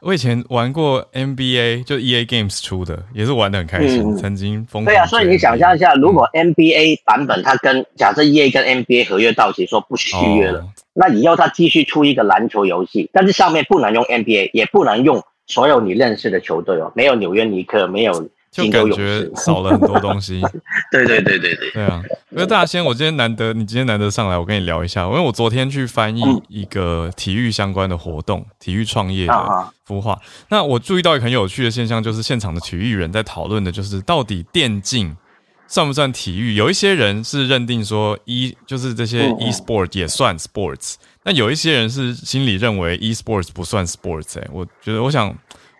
[0.00, 4.16] 我以前玩过 NBA，就 EA Games 出的，也是玩的很开心。
[4.16, 4.84] 曾经疯狂。
[4.84, 18.28] 对啊，所以你想象一下，如果 NBA 版本它跟假设 EA 跟 NBA 合约到期说不续约了，那以后它继续出一个篮球游戏，但是上面不能用 NBA，也不能用所有你认识的球队哦，没有纽约尼克，没有。
[18.64, 20.40] 就感觉少了很多东西。
[20.90, 21.70] 对对对对对。
[21.72, 25.04] 对啊，因为大仙，我今天难得你今天难得上来，我跟你聊一下。
[25.04, 29.32] 因为我昨天去翻译一个体育相关的活动，体育创业的
[29.86, 30.18] 孵化。
[30.48, 35.14] 那我注意到一个很有趣的现象，就是现场的体育人在讨论的，就是到底电竞
[35.68, 36.54] 算不算体育？
[36.54, 40.94] 有一些人是认定说一就是这些 e sport 也算 sports，
[41.24, 44.40] 那有一些人是心里认为 e sports 不算 sports。
[44.40, 45.36] 哎，我觉得我想。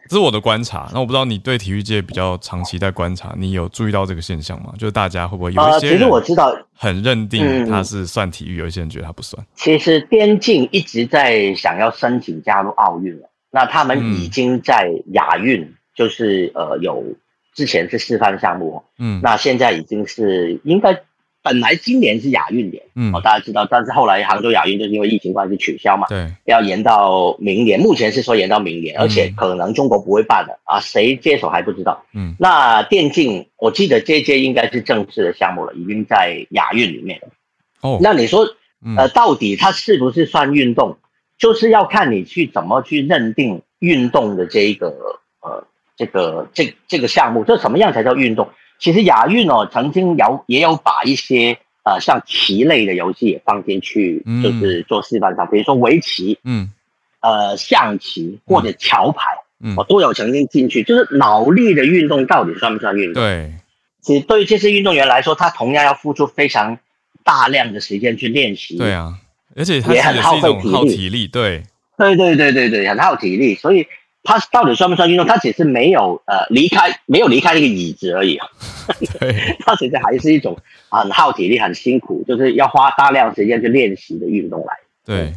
[0.09, 4.73] 这是我的观察，那我不知道你对体育界比较长期在观察，你有注意到这个现象吗？
[4.79, 9.45] 就是大家会不会有一些人，其实我知道很认定它是算体育，有一些人觉得它不算。
[9.55, 17.05] 其实边境一直在想要申请加入奥运了，那他们已经在亚运，就是呃有
[17.55, 21.01] 之前是示范项目，嗯，那现在已经是应该。
[21.47, 27.79] 本来今年是亚运年，嗯，哦，大家知道，但是后来杭州亚运就是因为疫情关系取消嘛，对，要延到明年。
[27.79, 32.05] 目前是说延到明年，而且可能中国不会办了啊，谁接手还不知道。
[32.13, 37.29] 嗯，那电竞，我记得这届应该是正式的项目了，已经在亚运里面了。
[37.83, 38.49] 哦，那你说，
[38.97, 40.99] 呃，到底它是不是算运动？
[41.39, 44.89] 就是要看你去怎么去认定运动的这一个
[45.43, 45.65] 呃
[45.97, 48.49] 这个这这个项目，这什么样才叫运动？
[48.79, 56.71] 其实亚运哦，曾经有也有把一些呃像棋类的游戏也放进去，就是做示范上，比如说围棋，嗯，
[57.21, 59.25] 呃象棋或者桥牌，
[59.61, 60.83] 嗯，我都有曾经进去。
[60.83, 63.23] 就是脑力的运动到底算不算运动？
[63.23, 63.53] 对，
[64.01, 66.79] 其实对于这些运动员来说，他同样要付出非常
[67.25, 68.77] 大量的时间去练习。
[68.77, 69.15] 对啊，
[69.57, 70.53] 而且也很耗费
[70.89, 71.27] 体力。
[71.27, 71.63] 对，
[71.97, 73.87] 对对对对对，很耗体力，所以。
[74.27, 75.27] 他到底算不算运动？
[75.27, 78.47] 他只是没有呃离开，没有离开那个椅子而已啊。
[79.19, 80.59] 对， 他其实还是一种
[80.91, 84.75] 很耗体力、很辛苦，就是要花大量时间去练习的运动来。
[85.05, 85.33] 对，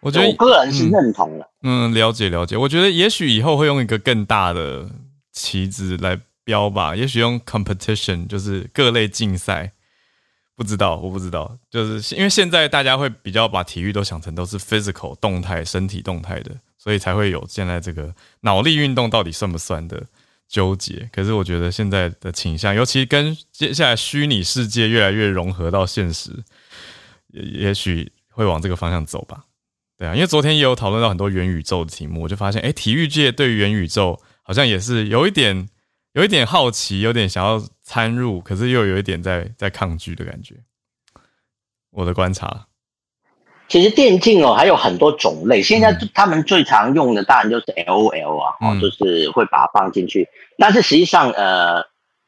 [0.00, 1.46] 我觉得我个人是认同的。
[1.62, 2.56] 嗯，了解了解。
[2.56, 4.88] 我觉得也许以后会用一个更大的
[5.32, 9.72] 旗子来标吧，也许用 competition，就是各类竞赛。
[10.56, 16.54] 不知道，我不知道，就是因为现在大家会比较把体育都想成都是 physical 动态、身体动态的。
[16.82, 20.02] 所以才会有现在这个脑力运动到底算不算的
[20.48, 21.10] 纠结。
[21.12, 26.30] 可是我觉得现在的倾向，尤其跟接下来虚拟世界越来越融合到现实，
[27.28, 29.44] 也也许会往这个方向走吧。
[29.98, 35.68] 对啊，因为昨天也有讨论到很多元宇宙的题目，我就发现，哎，体育界对元宇宙好像也是有一点
[36.14, 40.56] 有一点好奇，有点想要参入，可是又有一点在在抗拒的感觉。
[41.90, 42.69] 我的观察。
[43.70, 50.28] 其实电竞哦还有很多种类，现在他们最常用的当然就是 L O L 啊，哦，就是会把它放进去。
[50.58, 51.84] 但是实际上，呃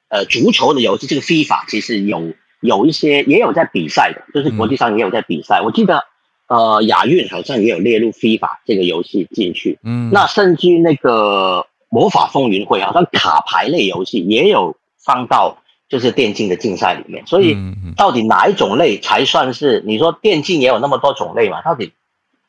[0.08, 5.60] 呃，足球的游戏这个 FIFA 其实有有一些也有在比赛的，就是国际上也有在比赛。
[5.62, 6.04] 我记得
[6.46, 9.80] 呃亚运好像也有列入 FIFA 这个游戏进去。
[9.82, 15.58] 嗯，那甚至那个魔法风云会好像卡牌类游戏也有放到。
[15.92, 17.54] 就是电竞的竞赛里面，所以
[17.98, 19.82] 到底哪一种类才算是？
[19.86, 21.60] 你说电竞也有那么多种类嘛？
[21.60, 21.92] 到底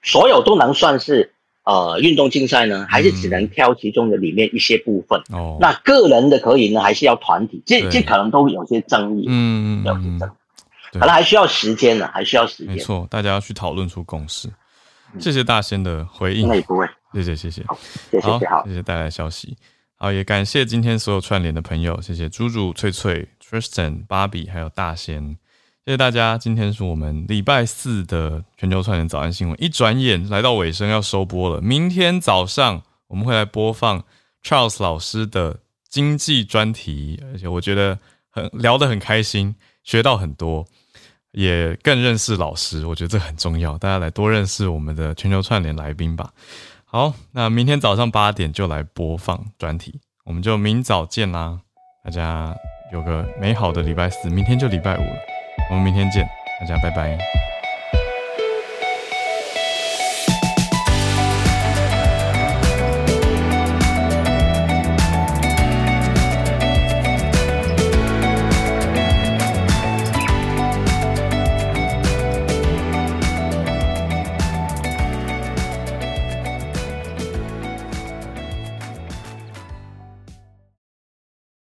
[0.01, 1.33] 所有都能算是
[1.65, 5.21] 呃运动竞赛呢，还是只能挑其中的里面一些部分？
[5.33, 7.61] 哦，那个人的可以呢，还是要团体？
[7.65, 9.25] 这这可能都有些争议。
[9.27, 10.31] 嗯嗯嗯，
[10.93, 12.73] 可能还需要时间呢，还需要时间。
[12.73, 14.47] 没错，大家要去讨论出共识。
[15.19, 16.47] 谢谢大仙的回应。
[16.47, 16.87] 那也不会。
[17.13, 17.61] 谢谢谢谢。
[18.09, 19.57] 谢谢好，谢谢带来消息。
[19.95, 25.37] 好，也感谢今天所有串联的朋友，谢谢猪猪、翠翠、Tristan、芭比，还有大仙，
[25.85, 26.37] 谢谢大家。
[26.37, 31.61] 今天是我们礼拜四的全球串联早安新闻，一转眼来到尾声，要收播了。
[31.61, 34.03] 明天早上我们会来播放
[34.43, 37.97] Charles 老师的经济专题，而且我觉得
[38.29, 40.65] 很聊得很开心，学到很多，
[41.31, 43.77] 也更认识老师，我觉得这很重要。
[43.77, 46.33] 大家来多认识我们的全球串联来宾吧。
[46.93, 51.59] 好，那明天早上八点就来播放专题，我们就明早见啦！
[52.05, 52.55] 大家
[52.91, 55.19] 有个美好的礼拜四，明天就礼拜五了，
[55.71, 56.23] 我们明天见，
[56.59, 57.17] 大家拜拜。